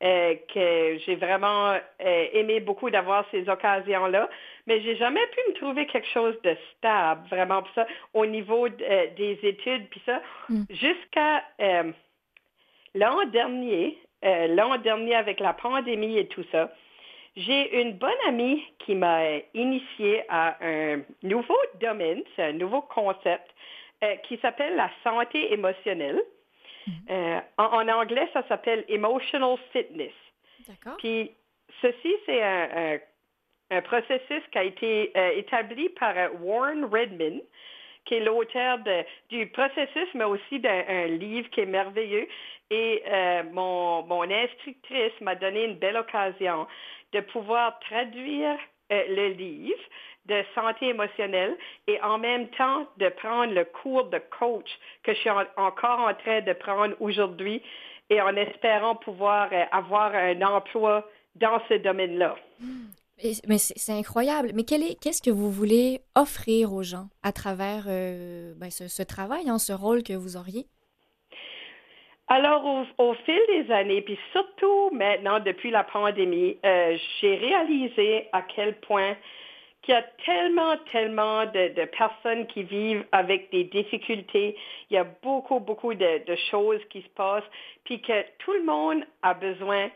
que 0.01 0.99
j'ai 1.07 1.15
vraiment 1.15 1.79
aimé 2.01 2.59
beaucoup 2.59 2.91
d'avoir 2.91 3.25
ces 3.31 3.49
occasions-là. 3.49 4.29
Mais 4.67 4.81
j'ai 4.81 4.97
jamais 4.97 5.25
pu 5.29 5.41
me 5.51 5.55
trouver 5.55 5.87
quelque 5.87 6.09
chose 6.09 6.35
de 6.43 6.57
stable, 6.73 7.29
vraiment, 7.29 7.63
ça, 7.77 7.87
au 8.13 8.27
niveau 8.27 8.69
des 8.69 9.39
études, 9.45 9.89
puis 9.91 10.03
ça, 10.05 10.21
mm. 10.49 10.65
jusqu'à 10.71 11.45
l'an 12.97 13.25
dernier, 13.27 13.99
l'an 14.23 14.79
dernier 14.79 15.15
avec 15.15 15.41
la 15.41 15.53
pandémie 15.53 16.19
et 16.19 16.27
tout 16.29 16.45
ça, 16.53 16.71
j'ai 17.37 17.81
une 17.81 17.93
bonne 17.93 18.11
amie 18.27 18.63
qui 18.81 18.95
m'a 18.95 19.39
initié 19.55 20.25
à 20.29 20.57
un 20.61 21.03
nouveau 21.23 21.59
domaine, 21.81 22.23
c'est 22.35 22.43
un 22.43 22.53
nouveau 22.53 22.83
concept 22.83 23.49
euh, 24.03 24.17
qui 24.27 24.39
s'appelle 24.39 24.77
la 24.77 24.91
santé 25.05 25.53
émotionnelle. 25.53 26.21
Mhm. 26.87 26.95
Euh, 27.11 27.41
en, 27.59 27.89
anglais, 27.89 28.29
ça 28.33 28.43
s'appelle 28.49 28.85
emotional 28.89 29.57
fitness. 29.73 30.13
D'accord. 30.67 30.97
Puis 30.99 31.31
ceci, 31.81 32.15
c'est 32.27 32.43
un, 32.43 32.99
un, 33.71 33.83
processus 33.83 34.43
qui 34.51 34.59
a 34.59 34.65
été 34.65 35.13
euh, 35.17 35.31
établi 35.37 35.89
par 35.91 36.15
Warren 36.41 36.85
Redman, 36.85 37.41
qui 38.11 38.17
est 38.17 38.25
l'auteur 38.25 38.79
du 39.29 39.47
processus, 39.47 40.09
mais 40.15 40.25
aussi 40.25 40.59
d'un 40.59 41.07
livre 41.07 41.49
qui 41.51 41.61
est 41.61 41.67
merveilleux. 41.67 42.27
Et 42.73 43.05
mon, 43.53 44.03
mon 44.03 44.29
instructrice 44.29 45.13
m'a 45.21 45.37
donné 45.37 45.65
une 45.65 45.77
belle 45.77 45.97
occasion 45.97 46.67
de 47.13 47.21
pouvoir 47.21 47.79
traduire 47.81 48.57
euh, 48.93 49.05
le 49.09 49.29
livre 49.29 49.81
de 50.27 50.43
santé 50.55 50.89
émotionnelle 50.89 51.57
et 51.87 52.01
en 52.03 52.19
même 52.19 52.49
temps 52.51 52.87
de 52.99 53.09
prendre 53.09 53.53
le 53.53 53.65
cours 53.65 54.05
de 54.05 54.19
coach 54.39 54.69
que 55.03 55.15
je 55.15 55.19
suis 55.19 55.31
encore 55.57 56.01
en 56.01 56.15
train 56.15 56.41
de 56.41 56.53
prendre 56.53 56.95
aujourd'hui 57.01 57.63
et 58.11 58.21
en 58.21 58.35
espérant 58.37 58.97
pouvoir 58.97 59.49
euh, 59.53 59.65
avoir 59.73 60.15
un 60.15 60.41
emploi 60.43 61.09
dans 61.37 61.61
ce 61.69 61.75
domaine-là. 61.75 62.37
Mais 63.47 63.59
c'est 63.59 63.93
incroyable. 63.93 64.53
Mais 64.55 64.65
qu'est-ce 64.65 65.23
que 65.23 65.31
vous 65.31 65.51
voulez 65.51 66.01
offrir 66.15 66.73
aux 66.73 66.83
gens 66.83 67.09
à 67.23 67.33
travers 67.33 67.85
euh, 67.89 68.55
ben, 68.57 68.71
ce, 68.71 69.03
travail, 69.03 69.49
hein, 69.49 69.59
ce 69.59 69.73
rôle 69.73 70.03
que 70.03 70.13
vous 70.13 70.37
auriez? 70.37 70.67
Alors, 72.29 72.65
au, 72.99 73.15
fil 73.15 73.41
des 73.49 73.73
années, 73.73 74.03
puis 74.03 74.19
surtout 74.33 74.91
maintenant, 74.93 75.41
depuis 75.41 75.71
la 75.71 75.83
pandémie, 75.83 76.59
euh, 76.65 76.97
j'ai 77.21 77.35
réalisé 77.35 78.29
à 78.33 78.43
quel 78.43 78.79
point 78.81 79.17
qu'il 79.83 79.95
y 79.95 79.97
a 79.97 80.05
tellement, 80.25 80.77
tellement 80.93 81.47
de, 81.47 81.85
personnes 81.87 82.47
qui 82.47 82.63
vivent 82.63 83.05
avec 83.13 83.51
des 83.51 83.65
difficultés. 83.65 84.57
Il 84.91 84.95
y 84.95 84.97
a 84.97 85.07
beaucoup, 85.23 85.59
beaucoup 85.59 85.95
de, 85.95 86.25
de 86.25 86.37
choses 86.51 86.81
qui 86.91 87.03
se 87.03 87.09
passent, 87.17 87.51
puis 87.85 88.01
que 88.01 88.25
tout 88.39 88.53
le 88.53 88.63
monde 88.63 89.03
a 89.23 89.35
besoin 89.35 89.91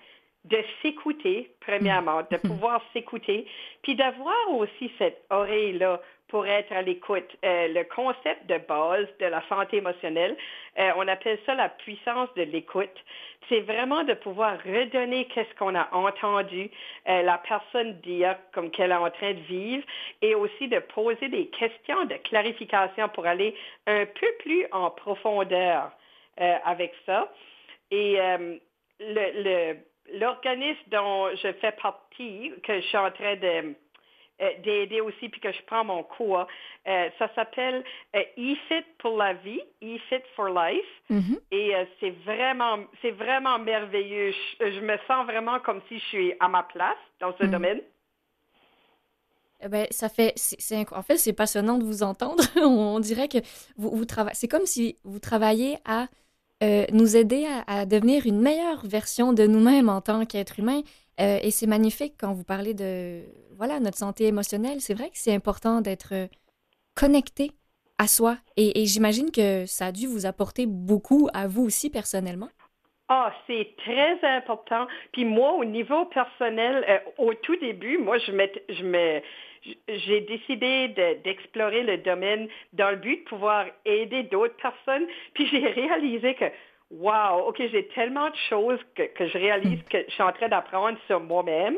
de 0.45 0.59
s'écouter, 0.83 1.51
premièrement, 1.61 2.23
de 2.31 2.37
pouvoir 2.37 2.83
s'écouter, 2.93 3.47
puis 3.83 3.95
d'avoir 3.95 4.51
aussi 4.51 4.91
cette 4.99 5.25
oreille-là 5.31 6.01
pour 6.29 6.47
être 6.47 6.73
à 6.73 6.83
l'écoute. 6.83 7.37
Euh, 7.45 7.69
le 7.69 7.85
concept 7.85 8.47
de 8.47 8.59
base 8.59 9.07
de 9.21 9.27
la 9.27 9.41
santé 9.49 9.77
émotionnelle, 9.77 10.37
euh, 10.79 10.91
on 10.97 11.07
appelle 11.07 11.39
ça 11.47 11.55
la 11.55 11.69
puissance 11.69 12.29
de 12.35 12.43
l'écoute. 12.43 13.05
C'est 13.49 13.61
vraiment 13.61 14.05
de 14.05 14.15
pouvoir 14.15 14.57
redonner 14.65 15.27
qu'est-ce 15.27 15.55
qu'on 15.57 15.75
a 15.75 15.89
entendu 15.93 16.71
euh, 17.09 17.23
la 17.23 17.39
personne 17.39 18.01
dire 18.01 18.37
comme 18.53 18.71
qu'elle 18.71 18.91
est 18.91 18.97
en 18.97 19.11
train 19.11 19.35
de 19.35 19.41
vivre 19.41 19.85
et 20.23 20.35
aussi 20.35 20.67
de 20.69 20.79
poser 20.81 21.29
des 21.29 21.47
questions 21.49 22.05
de 22.07 22.17
clarification 22.29 23.09
pour 23.11 23.27
aller 23.27 23.55
un 23.87 24.05
peu 24.07 24.27
plus 24.41 24.67
en 24.73 24.91
profondeur 24.91 25.93
avec 26.37 26.93
ça. 27.07 27.31
Et 27.93 28.19
le, 28.99 29.77
l'organisme 30.13 30.83
dont 30.89 31.31
je 31.37 31.53
fais 31.55 31.73
partie, 31.73 32.53
que 32.63 32.81
je 32.81 32.87
suis 32.87 32.97
en 32.97 33.11
train 33.11 33.37
de 33.37 33.75
euh, 34.43 34.51
d'aider 34.65 35.01
aussi, 35.01 35.29
puis 35.29 35.41
que 35.41 35.53
je 35.53 35.63
prends 35.65 35.85
mon 35.85 36.03
cours. 36.03 36.49
Euh, 36.89 37.09
ça 37.21 37.33
s'appelle 37.37 37.85
euh, 38.17 38.23
E-Fit 38.37 38.85
pour 38.99 39.17
la 39.17 39.35
vie, 39.35 39.61
E-Fit 39.81 40.25
for 40.35 40.49
Life. 40.49 40.85
Mm-hmm. 41.09 41.39
Et 41.53 41.73
c'est 42.01 42.11
vraiment, 42.25 42.79
c'est 43.01 43.13
vraiment 43.13 43.61
merveilleux. 43.61 44.33
Je, 44.59 44.81
me 44.81 44.97
sens 45.07 45.25
vraiment 45.27 45.61
comme 45.61 45.81
si 45.89 46.01
je 46.01 46.05
suis 46.07 46.35
à 46.41 46.49
ma 46.49 46.65
place 46.65 46.97
dans 47.21 47.33
ce 47.39 47.45
mm-hmm. 47.45 47.51
domaine. 47.51 47.81
Eh 49.61 49.69
ben, 49.69 49.87
ça 49.91 50.09
fait, 50.09 50.33
c'est, 50.35 50.93
en 50.93 51.03
fait, 51.03 51.17
c'est 51.17 51.33
passionnant 51.33 51.79
de 51.79 51.85
vous 51.85 52.03
entendre. 52.03 52.43
On 52.57 52.99
dirait 52.99 53.29
que 53.29 53.39
vous, 53.77 53.91
vous 53.91 54.05
travaillez, 54.05 54.35
c'est 54.35 54.49
comme 54.49 54.67
si 54.67 54.99
vous 55.05 55.21
travaillez 55.21 55.77
à 55.85 56.09
nous 56.63 57.17
aider 57.17 57.47
à, 57.67 57.85
devenir 57.87 58.27
une 58.27 58.41
meilleure 58.41 58.87
version 58.87 59.33
de 59.33 59.47
nous-mêmes 59.47 59.89
en 59.89 60.01
tant 60.01 60.25
qu'être 60.25 60.59
humain. 60.59 60.81
et 61.19 61.51
c'est 61.51 61.67
magnifique 61.67 62.15
quand 62.19 62.33
vous 62.33 62.45
parlez 62.45 62.75
de 62.75 63.23
voilà, 63.57 63.81
notre 63.81 63.99
santé 63.99 64.25
émotionnelle, 64.25 64.81
c'est 64.81 64.95
vrai 64.95 65.07
que 65.07 65.19
c'est 65.19 65.35
important 65.35 65.81
d'être 65.81 66.13
euh, 66.13 66.27
connecté 66.95 67.51
à 67.99 68.07
soi. 68.07 68.37
Et, 68.57 68.85
j'imagine 68.87 69.31
que 69.31 69.67
ça 69.67 69.87
a 69.87 69.93
dû 69.93 70.07
vous 70.07 70.27
apporter 70.27 70.67
beaucoup 70.67 71.29
à 71.33 71.47
vous 71.47 71.65
aussi 71.65 71.91
personnellement. 71.91 72.49
Ah, 73.09 73.33
c'est 73.47 73.75
très 73.79 74.19
important. 74.27 74.87
Puis 75.13 75.25
moi, 75.25 75.53
au 75.55 75.65
niveau 75.65 76.07
personnel, 76.07 76.85
euh, 76.89 76.99
au 77.19 77.35
tout 77.35 77.57
début, 77.57 77.99
moi, 77.99 78.19
je 78.19 78.33
je 78.71 78.83
j'ai 79.89 80.21
décidé 80.23 80.89
d'explorer 81.25 81.83
le 81.83 81.99
domaine 81.99 82.49
dans 82.73 82.91
le 82.91 82.97
but 82.97 83.25
de 83.25 83.29
pouvoir 83.29 83.67
aider 83.85 84.25
d'autres 84.25 84.57
personnes. 84.57 85.07
Puis 85.35 85.47
j'ai 85.47 85.67
réalisé 85.67 86.35
que 86.35 86.47
Wow, 86.91 87.49
OK, 87.49 87.57
j'ai 87.73 87.89
tellement 87.89 88.29
de 88.29 88.37
choses 88.49 88.79
que, 88.95 89.03
je 89.19 89.39
réalise 89.39 89.81
hmm. 89.81 89.89
que 89.91 89.99
je 90.07 90.13
suis 90.13 90.23
en 90.23 90.33
train 90.33 90.49
d'apprendre 90.49 90.97
sur 91.07 91.19
moi-même 91.19 91.77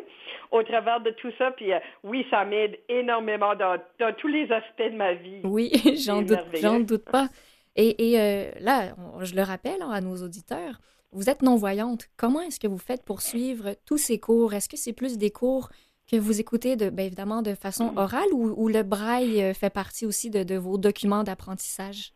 au 0.51 0.63
travers 0.63 1.01
de 1.01 1.11
tout 1.11 1.31
ça. 1.39 1.53
Puis 1.53 1.73
euh, 1.73 1.79
oui, 2.03 2.27
ça 2.29 2.45
m'aide 2.45 2.79
énormément 2.89 3.55
dans, 3.55 3.79
tous 4.19 4.27
les 4.27 4.51
aspects 4.53 4.83
de 4.83 4.97
ma 4.97 5.15
vie. 5.15 5.41
Oui, 5.45 5.71
j'en 6.05 6.21
doute, 6.23 6.87
doute 6.87 7.05
pas. 7.05 7.29
Et, 7.77 8.19
euh, 8.19 8.51
là, 8.61 8.95
je 9.21 9.35
le 9.35 9.43
rappelle 9.43 9.81
hein, 9.81 9.91
à 9.91 10.01
nos 10.01 10.17
auditeurs, 10.17 10.81
vous 11.13 11.31
êtes 11.31 11.43
non-voyante. 11.43 12.09
Comment 12.17 12.41
est-ce 12.41 12.59
que 12.61 12.67
vous 12.67 12.79
faites 12.79 13.05
pour 13.05 13.23
suivre 13.23 13.75
tous 13.87 13.99
ces 13.99 14.19
cours? 14.19 14.55
Est-ce 14.55 14.69
que 14.69 14.77
c'est 14.77 14.93
plus 14.93 15.19
des 15.19 15.31
cours 15.31 15.71
que 16.11 16.17
vous 16.17 16.41
écoutez 16.41 16.77
de, 16.77 16.91
bien 16.91 17.07
évidemment 17.07 17.43
de 17.43 17.55
façon 17.55 17.93
hmm. 17.93 17.99
orale 17.99 18.33
ou, 18.33 18.69
le 18.69 18.83
braille 18.83 19.43
euh, 19.43 19.55
fait 19.55 19.71
partie 19.71 20.07
aussi 20.07 20.31
de, 20.31 20.43
de 20.43 20.57
vos 20.57 20.79
documents 20.79 21.25
d'apprentissage? 21.25 22.13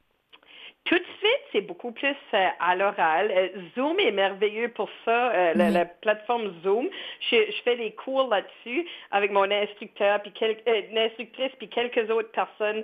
Tout 0.85 0.99
de 0.99 1.05
suite, 1.19 1.41
c'est 1.53 1.61
beaucoup 1.61 1.93
plus 1.93 2.17
euh, 2.35 2.49
à 2.59 2.75
l'oral. 2.75 3.31
Euh, 3.31 3.49
Zoom 3.75 4.01
est 4.01 4.11
merveilleux 4.11 4.69
pour 4.69 4.89
ça, 5.05 5.31
euh, 5.31 5.55
la, 5.55 5.85
plateforme 5.85 6.53
Zoom. 6.63 6.89
Je, 7.31 7.37
fais 7.65 7.77
des 7.77 7.93
cours 7.93 8.29
là-dessus 8.29 8.87
avec 9.11 9.31
mon 9.31 9.51
instructeur, 9.51 10.21
puis 10.23 10.33
une 10.67 10.99
instructrice, 10.99 11.53
puis 11.59 11.69
quelques 11.69 12.11
autres 12.11 12.31
personnes 12.33 12.83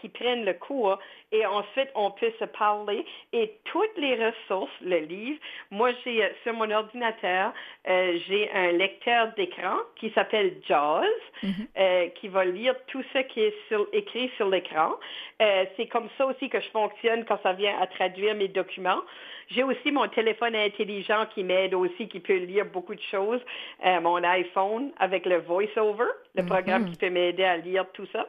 qui 0.00 0.08
prennent 0.08 0.46
le 0.46 0.54
cours. 0.54 0.98
Et 1.32 1.44
ensuite, 1.44 1.88
on 1.94 2.10
peut 2.10 2.32
se 2.38 2.44
parler. 2.44 3.04
Et 3.32 3.52
toutes 3.64 3.96
les 3.96 4.14
ressources, 4.14 4.72
le 4.80 4.98
livre, 4.98 5.38
moi, 5.70 5.90
j'ai 6.04 6.26
sur 6.42 6.54
mon 6.54 6.70
ordinateur, 6.70 7.52
j'ai 7.86 8.50
un 8.54 8.72
lecteur 8.72 9.32
d'écran 9.36 9.76
qui 9.96 10.10
s'appelle 10.10 10.56
JAWS, 10.66 11.04
mm-hmm. 11.42 12.12
qui 12.14 12.28
va 12.28 12.44
lire 12.44 12.74
tout 12.86 13.02
ce 13.12 13.18
qui 13.18 13.40
est 13.40 13.54
écrit 13.92 14.30
sur 14.36 14.48
l'écran. 14.48 14.94
c'est 15.38 15.86
comme 15.90 16.08
ça 16.16 16.26
aussi 16.26 16.48
que 16.48 16.60
je 16.60 16.68
fonctionne 16.70 17.24
quand 17.24 17.38
ça 17.42 17.52
vient 17.52 17.78
à 17.78 17.86
traduire 17.86 18.34
mes 18.34 18.48
documents. 18.48 19.02
J'ai 19.50 19.62
aussi 19.62 19.90
mon 19.90 20.06
téléphone 20.08 20.54
intelligent 20.54 21.26
qui 21.34 21.42
m'aide 21.42 21.74
aussi, 21.74 22.08
qui 22.08 22.20
peut 22.20 22.36
lire 22.36 22.66
beaucoup 22.66 22.94
de 22.94 23.00
choses. 23.10 23.40
Euh, 23.84 24.00
mon 24.00 24.22
iPhone 24.22 24.90
avec 24.98 25.24
le 25.24 25.40
VoiceOver, 25.40 26.10
le 26.34 26.42
mhm. 26.42 26.48
programme 26.48 26.90
qui 26.90 26.96
peut 26.96 27.10
m'aider 27.10 27.44
à 27.44 27.56
lire 27.56 27.86
tout 27.92 28.06
ça. 28.12 28.26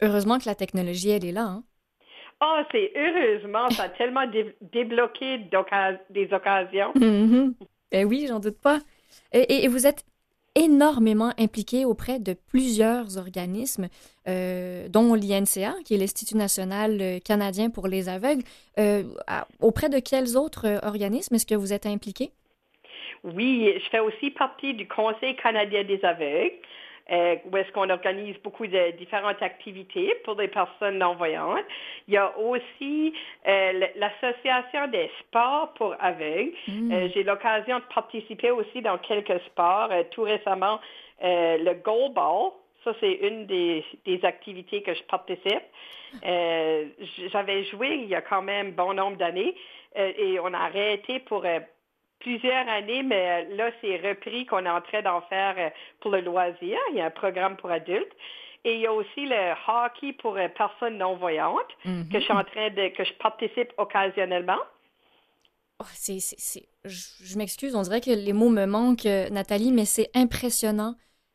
Heureusement 0.00 0.38
que 0.38 0.46
la 0.46 0.56
technologie, 0.56 1.10
elle 1.10 1.24
est 1.24 1.32
là. 1.32 1.44
Hein? 1.44 1.62
Oh, 2.44 2.60
c'est 2.72 2.92
heureusement, 2.96 3.70
ça 3.70 3.84
a 3.84 3.88
tellement 3.88 4.26
débloqué 4.60 5.38
des 6.10 6.28
occasions. 6.32 6.92
Ben 7.92 8.06
oui, 8.06 8.26
j'en 8.26 8.40
doute 8.40 8.60
pas. 8.60 8.78
et, 9.32 9.68
vous 9.68 9.86
êtes 9.86 10.04
énormément 10.54 11.32
impliqué 11.38 11.84
auprès 11.84 12.18
de 12.18 12.34
plusieurs 12.34 13.16
organismes, 13.16 13.88
euh, 14.28 14.88
dont 14.88 15.14
l'INCA, 15.14 15.74
qui 15.84 15.94
est 15.94 15.98
l'Institut 15.98 16.36
national 16.36 16.98
euh, 17.00 17.18
canadien 17.24 17.70
pour 17.70 17.88
les 17.88 18.08
aveugles. 18.08 18.42
Euh, 18.78 19.04
auprès 19.60 19.88
de 19.88 19.98
quels 19.98 20.36
autres 20.36 20.80
organismes 20.82 21.34
est-ce 21.36 21.46
que 21.46 21.54
vous 21.54 21.72
êtes 21.72 21.86
impliqué? 21.86 22.30
Oui, 23.24 23.72
je 23.76 23.88
fais 23.88 24.00
aussi 24.00 24.30
partie 24.30 24.74
du 24.74 24.86
Conseil 24.88 25.36
canadien 25.36 25.84
des 25.84 26.04
aveugles. 26.04 26.52
Euh, 27.10 27.36
où 27.50 27.56
est-ce 27.56 27.70
qu'on 27.72 27.90
organise 27.90 28.36
beaucoup 28.42 28.66
de 28.66 28.92
différentes 28.92 29.42
activités 29.42 30.14
pour 30.24 30.36
des 30.36 30.48
personnes 30.48 30.98
non-voyantes. 30.98 31.64
Il 32.08 32.14
y 32.14 32.16
a 32.16 32.36
aussi 32.38 33.12
euh, 33.48 33.86
l'association 33.96 34.88
des 34.88 35.10
sports 35.20 35.72
pour 35.74 35.94
aveugles. 36.00 36.52
Mm. 36.68 36.92
Euh, 36.92 37.08
J'ai 37.12 37.24
l'occasion 37.24 37.78
de 37.78 37.84
participer 37.94 38.50
aussi 38.50 38.82
dans 38.82 38.98
quelques 38.98 39.40
sports. 39.46 39.88
Euh, 39.90 40.04
tout 40.10 40.22
récemment, 40.22 40.80
euh, 41.24 41.58
le 41.58 41.74
goalball. 41.74 42.52
Ça, 42.84 42.92
c'est 43.00 43.12
une 43.12 43.46
des, 43.46 43.84
des 44.04 44.24
activités 44.24 44.82
que 44.82 44.94
je 44.94 45.02
participe. 45.04 45.62
Euh, 46.26 46.86
J'avais 47.32 47.64
joué 47.64 47.88
il 48.02 48.08
y 48.08 48.14
a 48.14 48.20
quand 48.20 48.42
même 48.42 48.72
bon 48.72 48.92
nombre 48.92 49.16
d'années 49.16 49.54
euh, 49.96 50.12
et 50.16 50.40
on 50.40 50.52
a 50.52 50.58
arrêté 50.58 51.20
pour 51.20 51.44
euh, 51.44 51.60
plusieurs 52.22 52.66
années, 52.68 53.02
mais 53.02 53.24
euh, 53.50 53.56
là, 53.56 53.70
c'est 53.80 53.96
repris 54.08 54.46
qu'on 54.46 54.64
est 54.64 54.70
en 54.70 54.80
train 54.80 55.02
d'en 55.02 55.20
faire 55.22 55.54
euh, 55.58 55.70
pour 56.00 56.10
le 56.12 56.20
loisir. 56.20 56.78
Il 56.90 56.96
y 56.96 57.00
a 57.00 57.06
un 57.06 57.10
programme 57.10 57.56
pour 57.56 57.70
adultes. 57.70 58.12
Et 58.64 58.74
il 58.76 58.80
y 58.80 58.86
a 58.86 58.92
aussi 58.92 59.26
le 59.26 59.54
hockey 59.68 60.12
pour 60.22 60.36
euh, 60.36 60.48
personnes 60.48 60.96
non-voyantes 60.98 61.72
Mhm. 61.84 62.08
que 62.10 62.18
je 62.20 62.24
suis 62.24 62.32
en 62.32 62.44
train 62.44 62.70
de, 62.70 62.88
que 62.96 63.04
je 63.04 63.12
participe 63.14 63.72
occasionnellement. 63.76 64.62
Oh, 65.80 65.84
c'est, 65.94 66.18
Je, 66.84 67.00
je 67.24 67.38
m'excuse, 67.38 67.74
on 67.74 67.82
dirait 67.82 68.00
que 68.00 68.10
les 68.10 68.32
mots 68.32 68.50
me 68.50 68.66
manquent, 68.66 69.04
Nathalie, 69.30 69.72
mais 69.72 69.84
c'est 69.84 70.10
impressionnant 70.14 70.94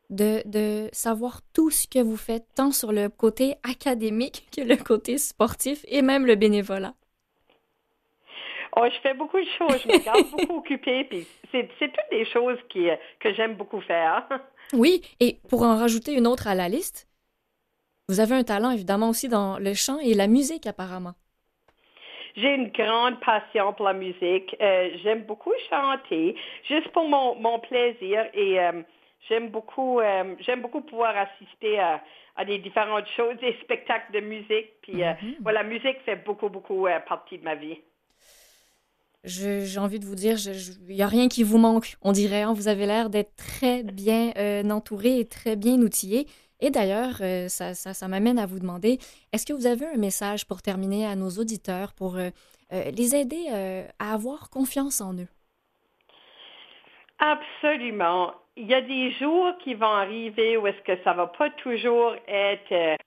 de, 0.10 0.42
de 0.46 0.88
savoir 0.94 1.42
tout 1.54 1.70
ce 1.70 1.86
que 1.86 2.00
vous 2.00 2.16
faites, 2.16 2.46
tant 2.56 2.72
sur 2.72 2.94
le 2.94 3.10
côté 3.10 3.56
académique 3.64 4.48
que 4.56 4.62
le 4.62 4.78
côté 4.78 5.18
sportif 5.18 5.84
et 5.90 6.02
même 6.02 6.26
le 6.26 6.36
bénévolat. 6.36 6.94
Oh, 8.80 8.86
je 8.94 9.00
fais 9.00 9.14
beaucoup 9.14 9.40
de 9.40 9.50
choses, 9.58 9.82
je 9.84 9.90
me 9.90 9.98
garde 10.04 10.30
beaucoup 10.32 10.58
occupée, 10.58 11.04
puis 11.06 11.26
c'est, 11.52 11.68
c'est 11.80 11.88
toutes 11.88 12.10
des 12.12 12.26
choses 12.26 12.60
qui, 12.70 12.90
euh, 12.90 12.96
que 13.20 13.34
j'aime 13.34 13.56
beaucoup 13.56 13.82
faire. 13.82 14.28
Oui, 14.74 15.02
et 15.22 15.38
pour 15.50 15.64
en 15.64 15.78
rajouter 15.78 16.14
une 16.14 16.28
autre 16.28 16.46
à 16.48 16.54
la 16.54 16.68
liste, 16.68 17.08
vous 18.10 18.20
avez 18.20 18.36
un 18.36 18.44
talent 18.44 18.72
évidemment 18.72 19.10
aussi 19.10 19.30
dans 19.30 19.58
le 19.58 19.74
chant 19.74 19.98
et 20.00 20.14
la 20.14 20.28
musique 20.28 20.68
apparemment. 20.68 21.14
J'ai 22.36 22.54
une 22.54 22.68
grande 22.68 23.20
passion 23.22 23.74
pour 23.74 23.86
la 23.86 23.94
musique. 23.94 24.56
Euh, 24.62 24.90
j'aime 25.04 25.24
beaucoup 25.24 25.54
chanter, 25.70 26.36
juste 26.68 26.90
pour 26.90 27.08
mon, 27.08 27.36
mon 27.36 27.60
plaisir, 27.60 28.26
et 28.34 28.60
euh, 28.60 28.84
j'aime 29.28 29.50
beaucoup, 29.50 30.00
euh, 30.02 30.36
j'aime 30.42 30.62
beaucoup 30.62 30.82
pouvoir 30.82 31.16
assister 31.18 31.80
à, 31.80 32.04
à 32.36 32.46
des 32.46 32.60
différentes 32.60 33.08
choses, 33.16 33.38
des 33.38 33.56
spectacles 33.62 34.12
de 34.12 34.20
musique. 34.20 34.82
Puis 34.82 35.02
Mhm. 35.02 35.36
voilà, 35.42 35.64
la 35.64 35.70
musique 35.70 36.00
fait 36.06 36.18
beaucoup, 36.18 36.50
beaucoup 36.50 36.88
partie 37.08 37.38
de 37.40 37.44
ma 37.44 37.56
vie. 37.56 37.80
J'ai 39.24 39.80
envie 39.80 40.00
de 40.00 40.06
vous 40.06 40.16
dire, 40.16 40.38
il 40.88 40.96
n'y 40.96 41.02
a 41.02 41.08
rien 41.08 41.28
qui 41.28 41.44
vous 41.44 41.58
manque, 41.58 41.98
on 42.02 42.12
dirait. 42.12 42.44
hein. 42.44 42.54
Vous 42.54 42.68
avez 42.68 42.86
l'air 42.86 43.10
d'être 43.10 43.36
très 43.36 43.84
bien 43.84 44.32
euh, 44.38 44.64
entouré 44.70 45.20
et 45.20 45.26
très 45.26 45.56
bien 45.56 45.76
outillé. 45.82 46.28
Et 46.60 46.70
d'ailleurs, 46.70 47.18
euh, 47.22 47.48
ça, 47.50 47.74
ça, 47.74 48.08
m'amène 48.08 48.40
à 48.40 48.46
vous 48.46 48.60
demander, 48.60 49.00
est-ce 49.34 49.46
que 49.46 49.54
vous 49.54 49.68
avez 49.68 49.86
un 49.86 49.98
message 49.98 50.48
pour 50.48 50.62
terminer 50.62 51.06
à 51.06 51.16
nos 51.16 51.30
auditeurs, 51.30 51.94
pour 51.94 52.18
euh, 52.18 52.30
les 52.72 53.16
aider 53.16 53.48
à 54.00 54.14
avoir 54.14 54.50
confiance 54.50 55.02
en 55.02 55.14
eux? 55.14 55.28
Absolument. 57.20 58.34
Il 58.56 58.68
y 58.68 58.74
a 58.74 58.82
des 58.82 59.12
jours 59.12 59.52
qui 59.64 59.74
vont 59.74 59.86
arriver 59.86 60.58
où 60.58 60.68
est-ce 60.68 60.82
que 60.82 61.04
ça 61.04 61.14
va 61.14 61.28
pas 61.28 61.50
toujours 61.52 62.16
être, 62.28 62.98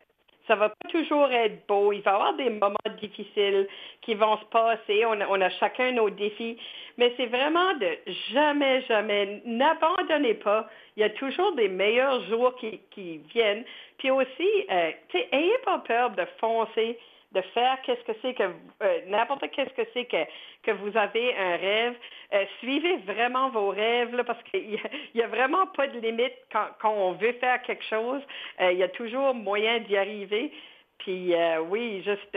ça 0.50 0.56
va 0.56 0.70
pas 0.70 0.88
toujours 0.88 1.30
être 1.30 1.64
beau. 1.68 1.92
Il 1.92 2.02
va 2.02 2.10
y 2.10 2.14
avoir 2.14 2.34
des 2.34 2.50
moments 2.50 2.76
difficiles 3.00 3.68
qui 4.02 4.14
vont 4.14 4.36
se 4.36 4.44
passer. 4.46 5.04
On 5.06 5.40
a, 5.40 5.50
chacun 5.50 5.92
nos 5.92 6.10
défis, 6.10 6.58
mais 6.98 7.14
c'est 7.16 7.26
vraiment 7.26 7.72
de 7.74 7.86
jamais, 8.32 8.82
jamais, 8.88 9.42
n'abandonnez 9.44 10.34
pas. 10.34 10.68
Il 10.96 11.02
y 11.02 11.04
a 11.04 11.10
toujours 11.10 11.52
des 11.52 11.68
meilleurs 11.68 12.20
jours 12.24 12.56
qui, 12.56 12.80
qui 12.90 13.18
viennent. 13.32 13.64
Puis 13.98 14.10
aussi, 14.10 14.48
euh, 14.72 14.90
tu 15.10 15.18
sais, 15.18 15.28
ayez 15.30 15.58
pas 15.64 15.78
peur 15.86 16.10
de 16.10 16.24
foncer 16.40 16.98
de 17.32 17.40
faire 17.54 17.80
qu'est-ce 17.82 18.02
que 18.02 18.12
c'est 18.22 18.34
que 18.34 18.42
euh, 18.42 19.00
n'importe 19.06 19.48
qu'est-ce 19.50 19.72
que 19.74 19.88
c'est 19.94 20.04
que, 20.06 20.70
vous 20.72 20.96
avez 20.96 21.34
un 21.36 21.56
rêve. 21.56 21.94
Euh, 22.32 22.44
suivez 22.58 22.96
vraiment 22.98 23.50
vos 23.50 23.68
rêves 23.68 24.22
parce 24.24 24.42
qu'il 24.44 24.78
n'y 25.14 25.22
a, 25.22 25.26
vraiment 25.28 25.66
pas 25.68 25.86
de 25.86 25.98
limite 26.00 26.34
quand, 26.52 26.90
on 26.90 27.12
veut 27.12 27.32
faire 27.34 27.62
quelque 27.62 27.84
chose. 27.84 28.22
Euh, 28.60 28.72
il 28.72 28.78
y 28.78 28.82
a 28.82 28.88
toujours 28.88 29.34
moyen 29.34 29.78
d'y 29.80 29.96
arriver. 29.96 30.52
Puis 30.98 31.32
oui, 31.70 32.02
juste 32.04 32.36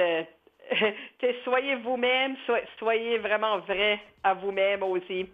soyez 1.43 1.75
vous-même, 1.75 2.37
so, 2.47 2.53
soyez 2.79 3.17
vraiment 3.17 3.59
vrai 3.59 3.99
à 4.23 4.33
vous-même 4.33 4.83
aussi. 4.83 5.27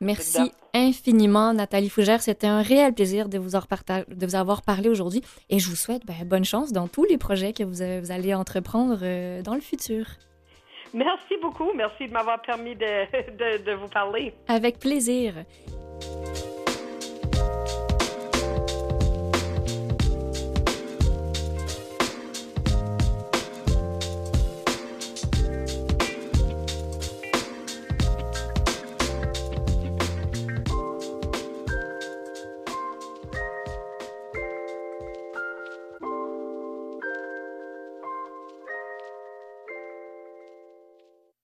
Merci 0.00 0.52
infiniment, 0.74 1.54
Nathalie 1.54 1.88
Fougère. 1.88 2.20
C'était 2.20 2.46
un 2.46 2.62
réel 2.62 2.92
plaisir 2.92 3.28
de 3.28 3.38
vous, 3.38 3.50
de 3.50 4.26
vous 4.26 4.34
avoir 4.34 4.62
parlé 4.62 4.88
aujourd'hui 4.88 5.22
et 5.50 5.58
je 5.58 5.68
vous 5.68 5.76
souhaite 5.76 6.04
ben, 6.04 6.16
bonne 6.26 6.44
chance 6.44 6.72
dans 6.72 6.88
tous 6.88 7.04
les 7.04 7.18
projets 7.18 7.52
que 7.52 7.62
vous, 7.62 8.02
vous 8.02 8.12
allez 8.12 8.34
entreprendre 8.34 8.98
euh, 9.02 9.42
dans 9.42 9.54
le 9.54 9.60
futur. 9.60 10.06
Merci 10.92 11.34
beaucoup. 11.40 11.72
Merci 11.74 12.06
de 12.06 12.12
m'avoir 12.12 12.40
permis 12.42 12.76
de, 12.76 12.82
de, 13.36 13.64
de 13.64 13.72
vous 13.72 13.88
parler. 13.88 14.34
Avec 14.48 14.78
plaisir. 14.78 15.34